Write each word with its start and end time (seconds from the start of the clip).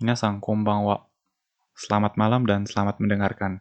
Minasan 0.00 0.40
konbanwa. 0.40 1.12
Selamat 1.76 2.16
malam 2.16 2.48
dan 2.48 2.64
selamat 2.64 3.04
mendengarkan. 3.04 3.60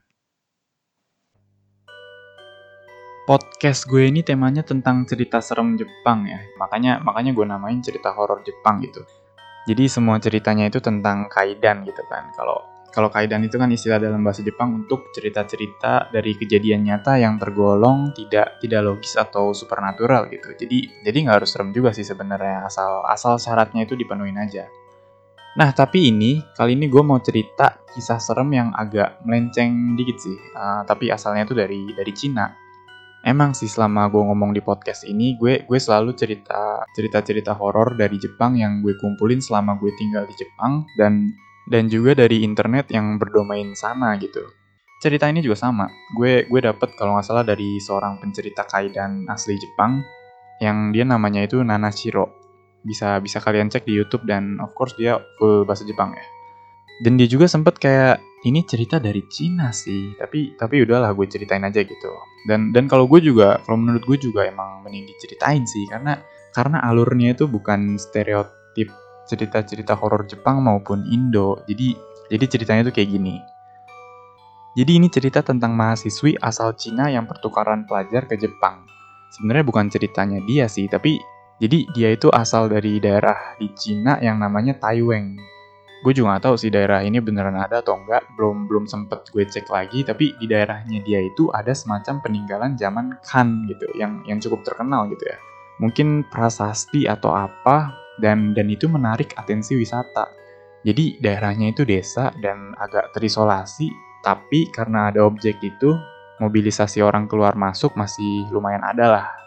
Podcast 3.27 3.83
gue 3.83 4.07
ini 4.07 4.23
temanya 4.23 4.63
tentang 4.63 5.03
cerita 5.03 5.43
serem 5.43 5.75
Jepang 5.75 6.23
ya. 6.31 6.39
Makanya 6.55 7.03
makanya 7.03 7.35
gue 7.35 7.43
namain 7.43 7.83
cerita 7.83 8.15
horor 8.15 8.39
Jepang 8.47 8.79
gitu. 8.79 9.03
Jadi 9.67 9.91
semua 9.91 10.15
ceritanya 10.23 10.71
itu 10.71 10.79
tentang 10.79 11.27
kaidan 11.27 11.83
gitu 11.83 12.07
kan. 12.07 12.31
Kalau 12.31 12.63
kalau 12.95 13.11
kaidan 13.11 13.43
itu 13.43 13.59
kan 13.59 13.67
istilah 13.67 13.99
dalam 13.99 14.23
bahasa 14.23 14.39
Jepang 14.39 14.71
untuk 14.79 15.11
cerita-cerita 15.11 16.07
dari 16.07 16.39
kejadian 16.39 16.87
nyata 16.87 17.19
yang 17.19 17.35
tergolong 17.35 18.15
tidak 18.15 18.63
tidak 18.63 18.87
logis 18.87 19.19
atau 19.19 19.51
supernatural 19.51 20.31
gitu. 20.31 20.55
Jadi 20.55 21.03
jadi 21.03 21.17
nggak 21.19 21.43
harus 21.43 21.51
serem 21.51 21.75
juga 21.75 21.91
sih 21.91 22.07
sebenarnya 22.07 22.63
asal 22.63 23.03
asal 23.11 23.35
syaratnya 23.35 23.83
itu 23.83 23.99
dipenuhin 23.99 24.39
aja. 24.39 24.71
Nah 25.57 25.73
tapi 25.73 26.13
ini 26.13 26.45
kali 26.53 26.77
ini 26.77 26.85
gue 26.85 27.01
mau 27.01 27.17
cerita 27.17 27.79
kisah 27.89 28.21
serem 28.21 28.53
yang 28.53 28.69
agak 28.77 29.17
melenceng 29.25 29.97
dikit 29.97 30.17
sih. 30.21 30.37
Uh, 30.53 30.85
tapi 30.85 31.09
asalnya 31.09 31.49
itu 31.49 31.57
dari 31.57 31.89
dari 31.97 32.13
Cina. 32.13 32.53
Emang 33.19 33.51
sih 33.51 33.67
selama 33.67 34.07
gue 34.07 34.23
ngomong 34.23 34.55
di 34.55 34.63
podcast 34.63 35.03
ini, 35.03 35.35
gue 35.35 35.67
gue 35.67 35.79
selalu 35.79 36.15
cerita 36.15 36.87
cerita-cerita 36.95 37.51
horor 37.51 37.99
dari 37.99 38.15
Jepang 38.15 38.55
yang 38.55 38.79
gue 38.79 38.95
kumpulin 38.95 39.43
selama 39.43 39.75
gue 39.75 39.91
tinggal 39.99 40.23
di 40.23 40.35
Jepang 40.39 40.87
dan 40.95 41.27
dan 41.67 41.91
juga 41.91 42.15
dari 42.15 42.47
internet 42.47 42.87
yang 42.95 43.19
berdomain 43.19 43.75
sana 43.75 44.15
gitu. 44.23 44.39
Cerita 45.03 45.27
ini 45.27 45.43
juga 45.43 45.59
sama. 45.59 45.91
Gue 46.15 46.47
gue 46.47 46.61
dapet 46.63 46.95
kalau 46.95 47.19
nggak 47.19 47.27
salah 47.27 47.43
dari 47.43 47.75
seorang 47.83 48.23
pencerita 48.23 48.63
kaidan 48.63 49.27
asli 49.27 49.59
Jepang 49.59 49.99
yang 50.63 50.95
dia 50.95 51.03
namanya 51.03 51.43
itu 51.43 51.59
Nanashiro. 51.59 52.38
Bisa 52.83 53.19
bisa 53.19 53.43
kalian 53.43 53.67
cek 53.67 53.83
di 53.83 53.95
YouTube 53.95 54.23
dan 54.23 54.57
of 54.63 54.71
course 54.75 54.95
dia 54.95 55.19
full 55.37 55.67
bahasa 55.67 55.83
Jepang 55.83 56.15
ya. 56.15 56.25
Dan 56.99 57.15
dia 57.15 57.31
juga 57.31 57.47
sempet 57.47 57.79
kayak 57.79 58.19
ini 58.43 58.63
cerita 58.63 58.99
dari 58.99 59.23
Cina 59.27 59.71
sih, 59.71 60.15
tapi 60.19 60.55
tapi 60.55 60.83
udahlah 60.83 61.11
gue 61.15 61.27
ceritain 61.27 61.63
aja 61.63 61.83
gitu. 61.83 62.11
Dan 62.47 62.71
dan 62.75 62.87
kalau 62.87 63.07
gue 63.07 63.19
juga 63.23 63.59
kalau 63.63 63.79
menurut 63.79 64.03
gue 64.03 64.17
juga 64.19 64.47
emang 64.47 64.83
mending 64.83 65.07
diceritain 65.07 65.63
sih 65.67 65.87
karena 65.87 66.19
karena 66.55 66.83
alurnya 66.83 67.35
itu 67.35 67.47
bukan 67.47 67.99
stereotip 67.99 68.91
cerita-cerita 69.27 69.95
horor 69.95 70.27
Jepang 70.27 70.63
maupun 70.63 71.07
Indo. 71.07 71.63
Jadi 71.67 71.95
jadi 72.31 72.45
ceritanya 72.47 72.81
tuh 72.91 72.95
kayak 72.95 73.09
gini. 73.11 73.35
Jadi 74.77 74.91
ini 75.01 75.07
cerita 75.11 75.43
tentang 75.43 75.73
mahasiswi 75.73 76.39
asal 76.39 76.77
Cina 76.77 77.09
yang 77.09 77.25
pertukaran 77.25 77.83
pelajar 77.89 78.29
ke 78.29 78.37
Jepang. 78.37 78.85
Sebenarnya 79.33 79.65
bukan 79.65 79.85
ceritanya 79.89 80.39
dia 80.45 80.69
sih, 80.69 80.85
tapi 80.87 81.17
jadi 81.59 81.79
dia 81.91 82.09
itu 82.15 82.31
asal 82.31 82.71
dari 82.71 83.03
daerah 83.03 83.59
di 83.59 83.67
Cina 83.75 84.15
yang 84.23 84.39
namanya 84.39 84.79
Taiwang. 84.79 85.35
Gue 85.99 86.15
juga 86.15 86.39
gak 86.39 86.47
tahu 86.47 86.55
sih 86.55 86.71
daerah 86.71 87.03
ini 87.03 87.19
beneran 87.19 87.59
ada 87.59 87.83
atau 87.83 87.99
enggak, 87.99 88.23
belum 88.39 88.71
belum 88.71 88.87
sempet 88.87 89.27
gue 89.35 89.43
cek 89.43 89.67
lagi, 89.67 90.07
tapi 90.07 90.31
di 90.39 90.47
daerahnya 90.47 91.03
dia 91.03 91.19
itu 91.19 91.51
ada 91.51 91.75
semacam 91.75 92.23
peninggalan 92.23 92.79
zaman 92.79 93.19
Han 93.35 93.67
gitu, 93.67 93.83
yang 93.99 94.23
yang 94.23 94.39
cukup 94.39 94.63
terkenal 94.63 95.11
gitu 95.11 95.27
ya. 95.27 95.35
Mungkin 95.83 96.23
prasasti 96.31 97.03
atau 97.03 97.35
apa, 97.35 97.91
dan 98.23 98.55
dan 98.55 98.71
itu 98.71 98.87
menarik 98.87 99.35
atensi 99.35 99.75
wisata. 99.75 100.31
Jadi 100.87 101.19
daerahnya 101.19 101.75
itu 101.75 101.83
desa 101.83 102.31
dan 102.39 102.71
agak 102.79 103.11
terisolasi, 103.11 103.91
tapi 104.23 104.71
karena 104.71 105.11
ada 105.11 105.27
objek 105.27 105.59
itu, 105.59 105.99
mobilisasi 106.39 107.03
orang 107.03 107.27
keluar 107.27 107.59
masuk 107.59 107.99
masih 107.99 108.47
lumayan 108.55 108.87
ada 108.87 109.05
lah. 109.11 109.38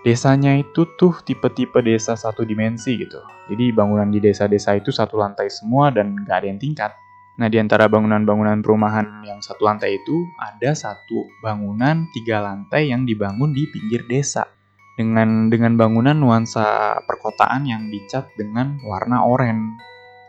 Desanya 0.00 0.56
itu 0.56 0.88
tuh 0.96 1.20
tipe-tipe 1.20 1.76
desa 1.84 2.16
satu 2.16 2.40
dimensi 2.48 2.96
gitu. 2.96 3.20
Jadi 3.52 3.68
bangunan 3.68 4.08
di 4.08 4.16
desa-desa 4.16 4.72
itu 4.80 4.88
satu 4.88 5.20
lantai 5.20 5.52
semua 5.52 5.92
dan 5.92 6.16
gak 6.24 6.40
ada 6.40 6.46
yang 6.48 6.56
tingkat. 6.56 6.96
Nah 7.36 7.52
di 7.52 7.60
antara 7.60 7.84
bangunan-bangunan 7.84 8.64
perumahan 8.64 9.24
yang 9.28 9.44
satu 9.44 9.68
lantai 9.68 10.00
itu, 10.00 10.24
ada 10.40 10.72
satu 10.72 11.28
bangunan 11.44 12.08
tiga 12.16 12.40
lantai 12.40 12.88
yang 12.88 13.04
dibangun 13.04 13.52
di 13.52 13.68
pinggir 13.68 14.08
desa 14.08 14.48
dengan 14.96 15.52
dengan 15.52 15.76
bangunan 15.76 16.16
nuansa 16.16 16.96
perkotaan 17.04 17.68
yang 17.68 17.92
dicat 17.92 18.28
dengan 18.40 18.80
warna 18.84 19.20
oranye. 19.24 19.76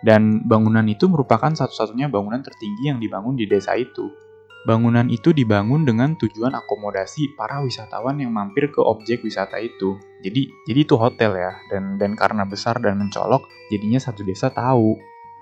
Dan 0.04 0.44
bangunan 0.50 0.84
itu 0.90 1.08
merupakan 1.08 1.54
satu-satunya 1.54 2.12
bangunan 2.12 2.44
tertinggi 2.44 2.92
yang 2.92 3.00
dibangun 3.00 3.40
di 3.40 3.48
desa 3.48 3.78
itu. 3.78 4.31
Bangunan 4.62 5.10
itu 5.10 5.34
dibangun 5.34 5.90
dengan 5.90 6.14
tujuan 6.14 6.54
akomodasi 6.54 7.34
para 7.34 7.66
wisatawan 7.66 8.22
yang 8.22 8.30
mampir 8.30 8.70
ke 8.70 8.78
objek 8.78 9.26
wisata 9.26 9.58
itu. 9.58 9.98
Jadi, 10.22 10.54
jadi 10.70 10.80
itu 10.86 10.96
hotel 11.02 11.34
ya. 11.34 11.52
Dan 11.74 11.98
dan 11.98 12.14
karena 12.14 12.46
besar 12.46 12.78
dan 12.78 13.02
mencolok, 13.02 13.42
jadinya 13.74 13.98
satu 13.98 14.22
desa 14.22 14.54
tahu. 14.54 15.02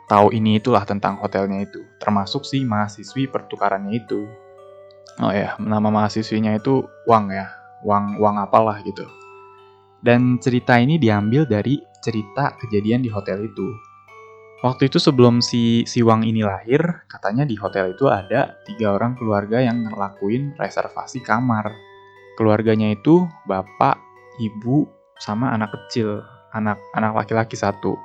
Tahu 0.09 0.34
ini 0.34 0.57
itulah 0.57 0.88
tentang 0.90 1.22
hotelnya 1.22 1.62
itu, 1.62 1.85
termasuk 2.02 2.41
si 2.41 2.66
mahasiswi 2.66 3.30
pertukarannya 3.30 3.94
itu. 3.94 4.25
Oh 5.22 5.30
ya, 5.30 5.53
nama 5.62 5.91
mahasiswinya 5.91 6.57
itu 6.57 6.81
Wang 7.06 7.30
ya. 7.30 7.51
Wang 7.86 8.18
Wang 8.18 8.40
apalah 8.40 8.80
gitu. 8.81 9.06
Dan 10.00 10.40
cerita 10.40 10.80
ini 10.80 10.96
diambil 10.96 11.44
dari 11.44 11.75
cerita 12.00 12.56
kejadian 12.56 13.03
di 13.03 13.12
hotel 13.12 13.44
itu. 13.44 13.68
Waktu 14.59 14.92
itu 14.92 15.00
sebelum 15.00 15.40
si, 15.40 15.88
si 15.88 16.03
Wang 16.03 16.28
ini 16.28 16.44
lahir, 16.44 16.84
katanya 17.08 17.47
di 17.47 17.56
hotel 17.56 17.96
itu 17.96 18.12
ada 18.12 18.59
tiga 18.68 18.92
orang 18.92 19.16
keluarga 19.16 19.64
yang 19.64 19.88
ngelakuin 19.88 20.52
reservasi 20.59 21.24
kamar. 21.24 21.72
Keluarganya 22.36 22.92
itu 22.92 23.24
bapak, 23.48 23.96
ibu, 24.44 24.84
sama 25.16 25.56
anak 25.56 25.72
kecil, 25.72 26.19
anak 26.52 26.75
anak 26.92 27.16
laki-laki 27.16 27.56
satu. 27.56 27.96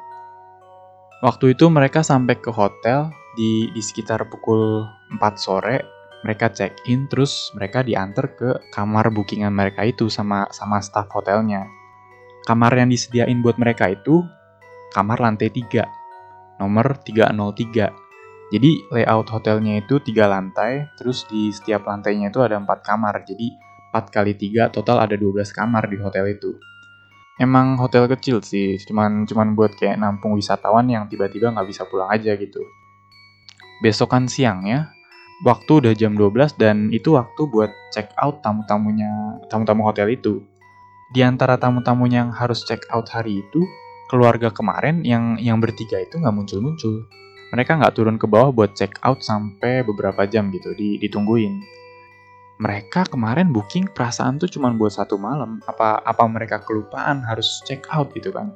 Waktu 1.27 1.59
itu 1.59 1.67
mereka 1.67 2.07
sampai 2.07 2.39
ke 2.39 2.55
hotel 2.55 3.11
di, 3.35 3.75
di 3.75 3.83
sekitar 3.83 4.23
pukul 4.31 4.87
4 5.19 5.19
sore, 5.35 5.83
mereka 6.23 6.55
check 6.55 6.87
in 6.87 7.11
terus 7.11 7.51
mereka 7.59 7.83
diantar 7.83 8.31
ke 8.39 8.71
kamar 8.71 9.11
bookingan 9.11 9.51
mereka 9.51 9.83
itu 9.83 10.07
sama 10.07 10.47
sama 10.55 10.79
staff 10.81 11.11
hotelnya 11.13 11.67
kamar 12.45 12.77
yang 12.77 12.93
disediain 12.93 13.41
buat 13.41 13.57
mereka 13.57 13.91
itu 13.93 14.25
kamar 14.93 15.19
lantai 15.19 15.51
3, 15.51 15.83
nomor 16.61 16.99
303. 17.03 17.91
Jadi 18.53 18.71
layout 18.93 19.29
hotelnya 19.33 19.81
itu 19.83 19.99
tiga 20.05 20.31
lantai, 20.31 20.93
terus 20.95 21.27
di 21.27 21.51
setiap 21.51 21.89
lantainya 21.89 22.31
itu 22.31 22.39
ada 22.45 22.61
empat 22.61 22.85
kamar. 22.85 23.25
Jadi 23.27 23.51
4 23.91 24.15
kali 24.15 24.33
3 24.37 24.71
total 24.71 25.03
ada 25.03 25.17
12 25.19 25.51
kamar 25.51 25.87
di 25.91 25.99
hotel 25.99 26.35
itu. 26.35 26.55
Emang 27.35 27.75
hotel 27.79 28.07
kecil 28.07 28.39
sih, 28.47 28.79
cuman 28.79 29.27
cuman 29.27 29.59
buat 29.59 29.75
kayak 29.75 29.99
nampung 29.99 30.39
wisatawan 30.39 30.87
yang 30.87 31.11
tiba-tiba 31.11 31.51
nggak 31.51 31.67
bisa 31.67 31.83
pulang 31.91 32.07
aja 32.15 32.39
gitu. 32.39 32.63
Besokan 33.83 34.31
siangnya, 34.31 34.95
waktu 35.43 35.83
udah 35.83 35.95
jam 35.99 36.15
12 36.15 36.55
dan 36.55 36.95
itu 36.95 37.19
waktu 37.19 37.43
buat 37.51 37.75
check 37.91 38.15
out 38.23 38.39
tamu-tamunya, 38.39 39.43
tamu-tamu 39.51 39.83
hotel 39.83 40.15
itu 40.15 40.47
di 41.15 41.23
antara 41.23 41.55
tamu-tamunya 41.55 42.27
yang 42.27 42.35
harus 42.35 42.67
check 42.67 42.83
out 42.91 43.07
hari 43.15 43.47
itu, 43.47 43.63
keluarga 44.15 44.55
kemarin 44.55 45.03
yang 45.03 45.35
yang 45.43 45.59
bertiga 45.59 45.99
itu 45.99 46.23
nggak 46.23 46.31
muncul-muncul. 46.31 47.03
Mereka 47.51 47.83
nggak 47.83 47.95
turun 47.99 48.15
ke 48.15 48.31
bawah 48.31 48.55
buat 48.55 48.79
check 48.79 48.95
out 49.03 49.19
sampai 49.27 49.83
beberapa 49.83 50.23
jam 50.31 50.55
gitu, 50.55 50.71
ditungguin. 50.79 51.59
Mereka 52.63 53.11
kemarin 53.11 53.51
booking 53.51 53.91
perasaan 53.91 54.39
tuh 54.39 54.47
cuma 54.47 54.71
buat 54.71 54.95
satu 54.95 55.19
malam. 55.19 55.59
Apa 55.67 55.99
apa 56.07 56.23
mereka 56.31 56.63
kelupaan 56.63 57.27
harus 57.27 57.59
check 57.67 57.83
out 57.91 58.15
gitu 58.15 58.31
kan? 58.31 58.55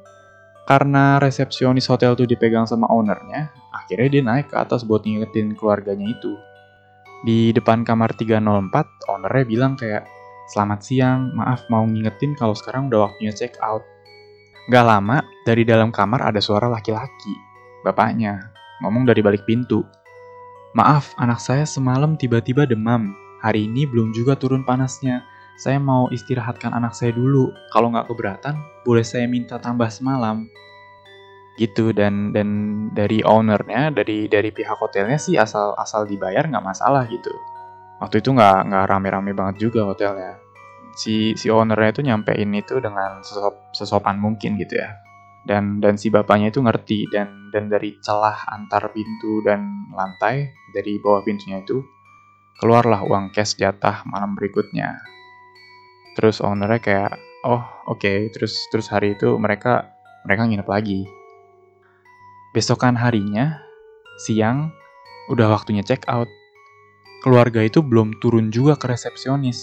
Karena 0.62 1.18
resepsionis 1.18 1.90
hotel 1.90 2.14
tuh 2.14 2.30
dipegang 2.30 2.70
sama 2.70 2.86
ownernya, 2.94 3.50
akhirnya 3.74 4.08
dia 4.14 4.22
naik 4.22 4.54
ke 4.54 4.56
atas 4.60 4.86
buat 4.86 5.02
ngingetin 5.02 5.58
keluarganya 5.58 6.06
itu. 6.06 6.38
Di 7.26 7.50
depan 7.50 7.82
kamar 7.82 8.14
304, 8.14 9.10
ownernya 9.10 9.44
bilang 9.48 9.74
kayak, 9.74 10.06
Selamat 10.54 10.80
siang, 10.80 11.34
maaf 11.34 11.66
mau 11.66 11.82
ngingetin 11.82 12.36
kalau 12.38 12.54
sekarang 12.54 12.92
udah 12.92 13.10
waktunya 13.10 13.34
check 13.34 13.58
out. 13.64 13.82
Gak 14.68 14.84
lama, 14.84 15.24
dari 15.48 15.64
dalam 15.64 15.88
kamar 15.88 16.28
ada 16.28 16.44
suara 16.44 16.68
laki-laki. 16.68 17.32
Bapaknya, 17.80 18.52
ngomong 18.84 19.08
dari 19.08 19.24
balik 19.24 19.48
pintu. 19.48 19.80
Maaf, 20.76 21.16
anak 21.16 21.40
saya 21.40 21.64
semalam 21.64 22.20
tiba-tiba 22.20 22.68
demam. 22.68 23.16
Hari 23.40 23.64
ini 23.64 23.88
belum 23.88 24.12
juga 24.12 24.36
turun 24.36 24.68
panasnya. 24.68 25.24
Saya 25.56 25.80
mau 25.80 26.12
istirahatkan 26.12 26.76
anak 26.76 26.92
saya 26.92 27.16
dulu. 27.16 27.48
Kalau 27.72 27.96
nggak 27.96 28.12
keberatan, 28.12 28.60
boleh 28.84 29.00
saya 29.00 29.24
minta 29.24 29.56
tambah 29.56 29.88
semalam. 29.88 30.44
Gitu 31.56 31.96
dan 31.96 32.36
dan 32.36 32.48
dari 32.92 33.24
ownernya, 33.24 33.88
dari 33.88 34.28
dari 34.28 34.52
pihak 34.52 34.76
hotelnya 34.76 35.16
sih 35.16 35.40
asal 35.40 35.72
asal 35.80 36.04
dibayar 36.04 36.44
nggak 36.44 36.62
masalah 36.62 37.08
gitu 37.08 37.32
waktu 37.98 38.22
itu 38.22 38.30
nggak 38.34 38.58
nggak 38.70 38.84
rame-rame 38.86 39.32
banget 39.34 39.68
juga 39.68 39.86
hotelnya 39.86 40.38
si 40.98 41.38
si 41.38 41.46
ownernya 41.46 41.94
itu 41.94 42.02
nyampein 42.02 42.50
itu 42.58 42.82
dengan 42.82 43.22
sesop, 43.22 43.70
sesopan 43.70 44.18
mungkin 44.18 44.58
gitu 44.58 44.82
ya 44.82 44.98
dan 45.46 45.78
dan 45.78 45.94
si 45.94 46.10
bapaknya 46.10 46.50
itu 46.50 46.58
ngerti 46.58 47.06
dan 47.14 47.54
dan 47.54 47.70
dari 47.70 47.94
celah 48.02 48.50
antar 48.50 48.90
pintu 48.90 49.40
dan 49.46 49.88
lantai 49.94 50.50
dari 50.74 50.98
bawah 50.98 51.22
pintunya 51.22 51.62
itu 51.62 51.86
keluarlah 52.58 53.06
uang 53.06 53.30
cash 53.30 53.54
jatah 53.54 54.02
malam 54.10 54.34
berikutnya 54.34 54.98
terus 56.18 56.42
ownernya 56.42 56.82
kayak 56.82 57.14
oh 57.46 57.62
oke 57.86 58.02
okay. 58.02 58.26
terus 58.34 58.58
terus 58.74 58.90
hari 58.90 59.14
itu 59.14 59.38
mereka 59.38 59.94
mereka 60.26 60.42
nginep 60.50 60.66
lagi 60.66 61.06
besokan 62.50 62.98
harinya 62.98 63.68
Siang, 64.18 64.74
udah 65.30 65.46
waktunya 65.54 65.86
check 65.86 66.02
out. 66.10 66.26
Keluarga 67.22 67.62
itu 67.62 67.86
belum 67.86 68.18
turun 68.18 68.50
juga 68.50 68.74
ke 68.74 68.90
resepsionis. 68.90 69.62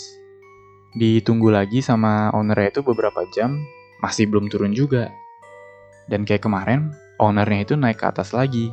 Ditunggu 0.95 1.51
lagi 1.51 1.83
sama 1.83 2.31
ownernya 2.31 2.79
itu 2.79 2.81
beberapa 2.81 3.27
jam, 3.35 3.59
masih 3.99 4.31
belum 4.31 4.47
turun 4.47 4.71
juga. 4.71 5.11
Dan 6.07 6.23
kayak 6.23 6.47
kemarin, 6.47 6.95
ownernya 7.19 7.67
itu 7.67 7.75
naik 7.75 7.99
ke 7.99 8.07
atas 8.07 8.31
lagi. 8.31 8.71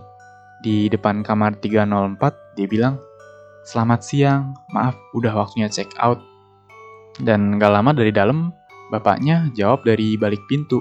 Di 0.62 0.86
depan 0.86 1.26
kamar 1.26 1.58
304, 1.58 2.54
dia 2.54 2.66
bilang, 2.70 2.94
Selamat 3.66 4.06
siang, 4.06 4.54
maaf 4.70 4.94
udah 5.19 5.34
waktunya 5.34 5.66
check 5.66 5.90
out. 5.98 6.22
Dan 7.19 7.58
gak 7.58 7.74
lama 7.74 7.90
dari 7.90 8.14
dalam, 8.14 8.54
bapaknya 8.94 9.50
jawab 9.58 9.82
dari 9.82 10.14
balik 10.14 10.46
pintu. 10.46 10.78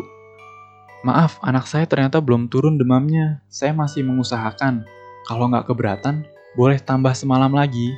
Maaf, 1.01 1.41
anak 1.41 1.65
saya 1.65 1.89
ternyata 1.89 2.21
belum 2.21 2.53
turun 2.53 2.77
demamnya. 2.77 3.41
Saya 3.49 3.73
masih 3.73 4.05
mengusahakan. 4.05 4.85
Kalau 5.25 5.49
nggak 5.49 5.65
keberatan, 5.65 6.29
boleh 6.53 6.77
tambah 6.77 7.17
semalam 7.17 7.49
lagi. 7.49 7.89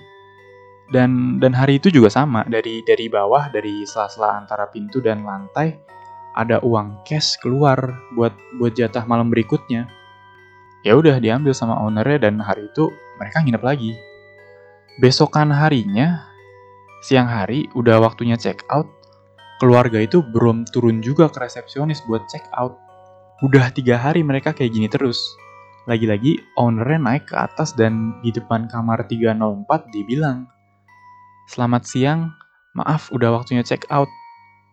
Dan 0.91 1.39
dan 1.39 1.55
hari 1.55 1.79
itu 1.79 1.87
juga 1.93 2.11
sama. 2.11 2.43
Dari 2.43 2.83
dari 2.83 3.07
bawah, 3.07 3.47
dari 3.53 3.87
sela-sela 3.87 4.35
antara 4.43 4.67
pintu 4.67 4.99
dan 4.99 5.23
lantai, 5.23 5.79
ada 6.35 6.59
uang 6.65 7.05
cash 7.07 7.39
keluar 7.39 7.77
buat 8.17 8.33
buat 8.59 8.73
jatah 8.73 9.05
malam 9.05 9.29
berikutnya. 9.29 9.87
Ya 10.83 10.99
udah 10.99 11.15
diambil 11.21 11.55
sama 11.55 11.79
ownernya 11.79 12.27
dan 12.27 12.43
hari 12.43 12.67
itu 12.67 12.91
mereka 13.15 13.39
nginep 13.39 13.63
lagi. 13.63 13.95
Besokan 14.99 15.49
harinya, 15.49 16.27
siang 17.01 17.25
hari 17.25 17.71
udah 17.73 18.03
waktunya 18.03 18.35
check 18.35 18.61
out, 18.67 18.85
keluarga 19.63 20.03
itu 20.03 20.19
belum 20.19 20.67
turun 20.69 20.99
juga 20.99 21.31
ke 21.31 21.39
resepsionis 21.39 22.03
buat 22.05 22.27
check 22.27 22.43
out. 22.53 22.75
Udah 23.41 23.71
tiga 23.71 23.95
hari 23.95 24.21
mereka 24.21 24.51
kayak 24.51 24.75
gini 24.75 24.91
terus. 24.91 25.17
Lagi-lagi 25.87 26.39
ownernya 26.55 26.99
naik 26.99 27.31
ke 27.31 27.35
atas 27.35 27.75
dan 27.75 28.19
di 28.23 28.31
depan 28.31 28.67
kamar 28.71 29.03
304 29.07 29.91
dia 29.91 30.03
bilang, 30.07 30.47
Selamat 31.47 31.83
siang, 31.83 32.31
maaf 32.75 33.11
udah 33.11 33.35
waktunya 33.39 33.63
check 33.63 33.83
out. 33.91 34.07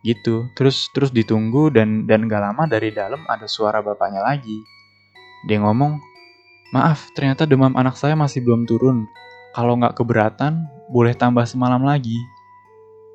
Gitu, 0.07 0.49
terus 0.57 0.89
terus 0.97 1.13
ditunggu 1.13 1.69
dan 1.69 2.09
dan 2.09 2.25
gak 2.25 2.41
lama 2.41 2.65
dari 2.65 2.89
dalam 2.89 3.21
ada 3.29 3.45
suara 3.45 3.85
bapaknya 3.85 4.25
lagi. 4.25 4.57
Dia 5.45 5.61
ngomong, 5.61 6.01
Maaf, 6.71 7.11
ternyata 7.19 7.51
demam 7.51 7.75
anak 7.75 7.99
saya 7.99 8.15
masih 8.15 8.47
belum 8.47 8.63
turun. 8.63 9.11
Kalau 9.59 9.75
nggak 9.75 9.99
keberatan, 9.99 10.71
boleh 10.87 11.19
tambah 11.19 11.43
semalam 11.43 11.83
lagi. 11.83 12.15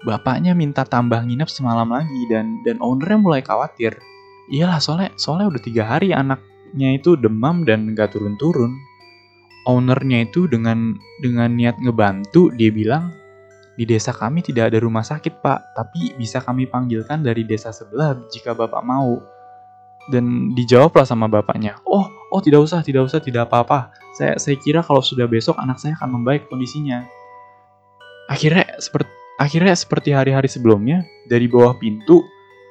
Bapaknya 0.04 0.51
minta 0.51 0.84
tambah 0.84 1.24
nginep 1.24 1.48
semalam 1.48 1.88
lagi 1.88 2.28
dan 2.28 2.60
dan 2.68 2.84
ownernya 2.84 3.16
mulai 3.16 3.40
khawatir. 3.40 3.96
Iyalah 4.51 4.84
soalnya 4.84 5.10
soalnya 5.16 5.48
udah 5.56 5.62
tiga 5.63 5.88
hari 5.88 6.12
anaknya 6.12 7.00
itu 7.00 7.16
demam 7.16 7.63
dan 7.63 7.96
nggak 7.96 8.12
turun-turun. 8.12 8.75
Ownernya 9.72 10.28
itu 10.28 10.51
dengan 10.51 11.00
dengan 11.24 11.56
niat 11.56 11.80
ngebantu 11.80 12.51
dia 12.60 12.75
bilang 12.75 13.16
di 13.75 13.83
desa 13.83 14.16
kami 14.16 14.39
tidak 14.39 14.72
ada 14.72 14.80
rumah 14.80 15.04
sakit 15.04 15.44
pak, 15.44 15.75
tapi 15.75 16.16
bisa 16.16 16.39
kami 16.39 16.68
panggilkan 16.68 17.19
dari 17.19 17.44
desa 17.44 17.75
sebelah 17.75 18.16
jika 18.31 18.56
bapak 18.56 18.81
mau. 18.83 19.19
Dan 20.06 20.54
dijawablah 20.54 21.01
sama 21.01 21.25
bapaknya, 21.25 21.81
oh 21.83 22.06
oh 22.30 22.39
tidak 22.39 22.63
usah 22.63 22.86
tidak 22.86 23.10
usah 23.10 23.19
tidak 23.19 23.50
apa-apa. 23.50 23.92
Saya 24.16 24.38
saya 24.38 24.56
kira 24.62 24.86
kalau 24.86 25.01
sudah 25.01 25.25
besok 25.25 25.57
anak 25.57 25.81
saya 25.81 25.98
akan 25.98 26.22
membaik 26.22 26.45
kondisinya. 26.48 27.04
Akhirnya 28.30 28.77
seperti 28.77 29.12
akhirnya 29.42 29.75
seperti 29.75 30.10
hari-hari 30.13 30.48
sebelumnya 30.48 31.04
dari 31.27 31.50
bawah 31.50 31.75
pintu 31.75 32.22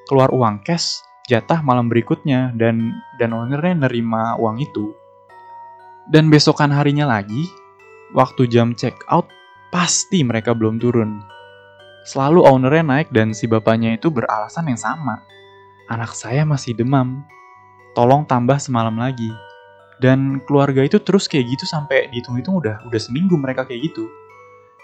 keluar 0.06 0.30
uang 0.30 0.62
cash 0.62 1.02
jatah 1.28 1.64
malam 1.64 1.88
berikutnya 1.88 2.52
dan 2.56 2.92
dan 3.16 3.32
ownernya 3.32 3.88
nerima 3.88 4.36
uang 4.36 4.60
itu. 4.60 4.92
Dan 6.04 6.28
besokan 6.28 6.68
harinya 6.68 7.08
lagi, 7.08 7.48
waktu 8.12 8.44
jam 8.52 8.76
check 8.76 8.92
out, 9.08 9.24
pasti 9.75 10.23
mereka 10.23 10.55
belum 10.55 10.79
turun. 10.79 11.19
Selalu 12.06 12.47
ownernya 12.47 12.87
naik 12.87 13.09
dan 13.11 13.35
si 13.35 13.50
bapaknya 13.50 13.99
itu 13.99 14.06
beralasan 14.06 14.71
yang 14.71 14.79
sama. 14.79 15.19
Anak 15.91 16.15
saya 16.15 16.47
masih 16.47 16.79
demam. 16.79 17.26
Tolong 17.99 18.23
tambah 18.23 18.62
semalam 18.62 18.94
lagi. 18.94 19.35
Dan 19.99 20.38
keluarga 20.47 20.87
itu 20.87 21.03
terus 21.03 21.26
kayak 21.26 21.59
gitu 21.59 21.67
sampai 21.67 22.06
dihitung-hitung 22.15 22.62
udah 22.62 22.87
udah 22.87 23.00
seminggu 23.03 23.35
mereka 23.35 23.67
kayak 23.67 23.91
gitu. 23.91 24.06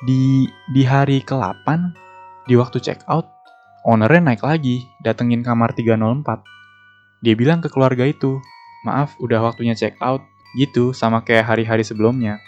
Di 0.02 0.50
di 0.74 0.82
hari 0.82 1.22
ke-8, 1.22 1.66
di 2.50 2.58
waktu 2.58 2.82
check 2.82 3.06
out, 3.06 3.30
ownernya 3.86 4.34
naik 4.34 4.42
lagi, 4.42 4.90
datengin 5.06 5.46
kamar 5.46 5.70
304. 5.76 6.42
Dia 7.20 7.34
bilang 7.36 7.60
ke 7.60 7.68
keluarga 7.68 8.08
itu, 8.08 8.40
maaf 8.82 9.12
udah 9.20 9.44
waktunya 9.44 9.76
check 9.76 9.94
out, 10.00 10.24
gitu 10.56 10.96
sama 10.96 11.20
kayak 11.20 11.46
hari-hari 11.46 11.84
sebelumnya. 11.84 12.40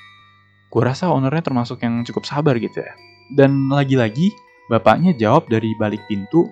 Gue 0.72 0.82
rasa 0.82 1.12
ownernya 1.12 1.44
termasuk 1.44 1.84
yang 1.84 2.00
cukup 2.08 2.24
sabar 2.24 2.56
gitu 2.56 2.80
ya. 2.80 2.96
Dan 3.28 3.69
lagi-lagi, 3.69 4.32
bapaknya 4.72 5.12
jawab 5.12 5.52
dari 5.52 5.76
balik 5.76 6.00
pintu, 6.08 6.48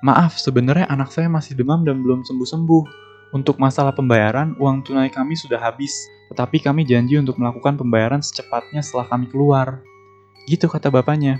maaf 0.00 0.40
sebenarnya 0.40 0.88
anak 0.88 1.12
saya 1.12 1.28
masih 1.28 1.52
demam 1.60 1.84
dan 1.84 2.00
belum 2.00 2.24
sembuh-sembuh. 2.24 3.12
Untuk 3.36 3.62
masalah 3.62 3.94
pembayaran, 3.94 4.58
uang 4.58 4.82
tunai 4.82 5.12
kami 5.12 5.38
sudah 5.38 5.60
habis, 5.60 5.92
tetapi 6.32 6.58
kami 6.64 6.82
janji 6.88 7.14
untuk 7.20 7.38
melakukan 7.38 7.78
pembayaran 7.78 8.24
secepatnya 8.24 8.82
setelah 8.82 9.06
kami 9.06 9.30
keluar. 9.30 9.84
Gitu 10.48 10.66
kata 10.66 10.90
bapaknya 10.90 11.38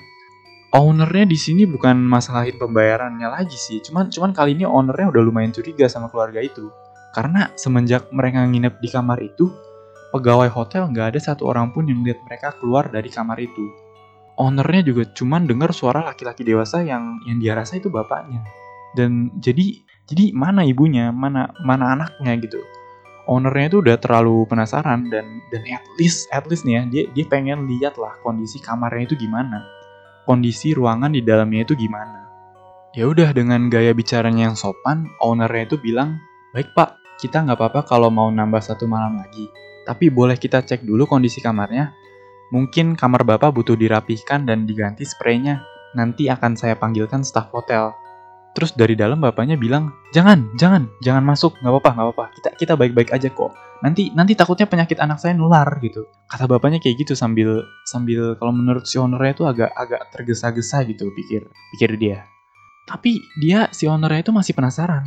ownernya 0.70 1.26
di 1.26 1.34
sini 1.34 1.66
bukan 1.66 1.98
masalahin 1.98 2.54
pembayarannya 2.56 3.26
lagi 3.26 3.58
sih. 3.58 3.82
Cuman 3.82 4.10
cuman 4.10 4.30
kali 4.30 4.54
ini 4.54 4.64
ownernya 4.66 5.10
udah 5.10 5.22
lumayan 5.22 5.50
curiga 5.50 5.90
sama 5.90 6.06
keluarga 6.10 6.38
itu. 6.38 6.70
Karena 7.10 7.50
semenjak 7.58 8.06
mereka 8.14 8.46
nginep 8.46 8.78
di 8.78 8.88
kamar 8.88 9.18
itu, 9.18 9.50
pegawai 10.10 10.50
hotel 10.50 10.90
nggak 10.90 11.16
ada 11.16 11.20
satu 11.20 11.48
orang 11.50 11.74
pun 11.74 11.86
yang 11.86 12.02
lihat 12.06 12.22
mereka 12.26 12.54
keluar 12.58 12.90
dari 12.90 13.08
kamar 13.10 13.38
itu. 13.40 13.64
Ownernya 14.40 14.82
juga 14.86 15.02
cuman 15.10 15.44
dengar 15.44 15.70
suara 15.74 16.04
laki-laki 16.06 16.46
dewasa 16.46 16.80
yang 16.84 17.20
yang 17.28 17.38
dia 17.42 17.52
rasa 17.58 17.78
itu 17.78 17.90
bapaknya. 17.92 18.40
Dan 18.94 19.34
jadi 19.38 19.82
jadi 20.10 20.34
mana 20.34 20.66
ibunya, 20.66 21.14
mana 21.14 21.52
mana 21.62 21.94
anaknya 21.94 22.38
gitu. 22.42 22.60
Ownernya 23.30 23.66
itu 23.70 23.78
udah 23.84 23.96
terlalu 24.00 24.48
penasaran 24.48 25.06
dan 25.12 25.44
dan 25.54 25.62
at 25.70 25.84
least 26.00 26.26
at 26.34 26.48
least 26.50 26.66
nih 26.66 26.80
ya 26.80 26.82
dia 26.88 27.04
dia 27.14 27.24
pengen 27.30 27.68
lihat 27.68 27.94
lah 28.00 28.16
kondisi 28.24 28.58
kamarnya 28.58 29.12
itu 29.12 29.16
gimana 29.20 29.80
kondisi 30.30 30.70
ruangan 30.76 31.10
di 31.10 31.26
dalamnya 31.26 31.66
itu 31.66 31.74
gimana. 31.74 32.30
Ya 32.94 33.10
udah 33.10 33.34
dengan 33.34 33.66
gaya 33.66 33.90
bicaranya 33.90 34.50
yang 34.50 34.56
sopan, 34.58 35.10
ownernya 35.18 35.66
itu 35.66 35.76
bilang, 35.78 36.22
baik 36.54 36.70
pak, 36.74 36.98
kita 37.18 37.42
nggak 37.42 37.58
apa-apa 37.58 37.80
kalau 37.82 38.14
mau 38.14 38.30
nambah 38.30 38.62
satu 38.62 38.86
malam 38.86 39.18
lagi. 39.18 39.50
Tapi 39.90 40.06
boleh 40.06 40.38
kita 40.38 40.62
cek 40.62 40.86
dulu 40.86 41.10
kondisi 41.10 41.42
kamarnya. 41.42 41.90
Mungkin 42.54 42.94
kamar 42.94 43.26
bapak 43.26 43.50
butuh 43.50 43.74
dirapihkan 43.74 44.46
dan 44.46 44.62
diganti 44.62 45.02
spraynya. 45.02 45.66
Nanti 45.98 46.30
akan 46.30 46.54
saya 46.54 46.78
panggilkan 46.78 47.26
staf 47.26 47.50
hotel. 47.50 47.90
Terus 48.54 48.70
dari 48.78 48.94
dalam 48.94 49.18
bapaknya 49.18 49.58
bilang, 49.58 49.90
jangan, 50.14 50.46
jangan, 50.54 50.86
jangan 51.02 51.26
masuk, 51.26 51.58
nggak 51.58 51.74
apa-apa, 51.74 51.90
nggak 51.90 52.06
apa-apa. 52.06 52.24
Kita 52.38 52.48
kita 52.54 52.72
baik-baik 52.78 53.10
aja 53.10 53.34
kok. 53.34 53.50
Nanti 53.82 54.14
nanti 54.14 54.38
takutnya 54.38 54.70
penyakit 54.70 55.02
anak 55.02 55.18
saya 55.18 55.34
nular 55.34 55.66
gitu. 55.82 56.06
Kata 56.30 56.46
bapaknya 56.46 56.78
kayak 56.78 57.02
gitu 57.02 57.18
sambil 57.18 57.66
sambil 57.82 58.38
kalau 58.38 58.54
menurut 58.54 58.86
si 58.86 58.94
ownernya 58.94 59.32
itu 59.34 59.44
agak 59.46 59.74
agak 59.74 60.06
tergesa-gesa 60.14 60.86
gitu 60.86 61.10
pikir 61.10 61.50
pikir 61.74 61.98
dia. 61.98 62.30
Tapi 62.86 63.18
dia 63.42 63.66
si 63.74 63.90
ownernya 63.90 64.22
itu 64.22 64.30
masih 64.30 64.54
penasaran. 64.54 65.02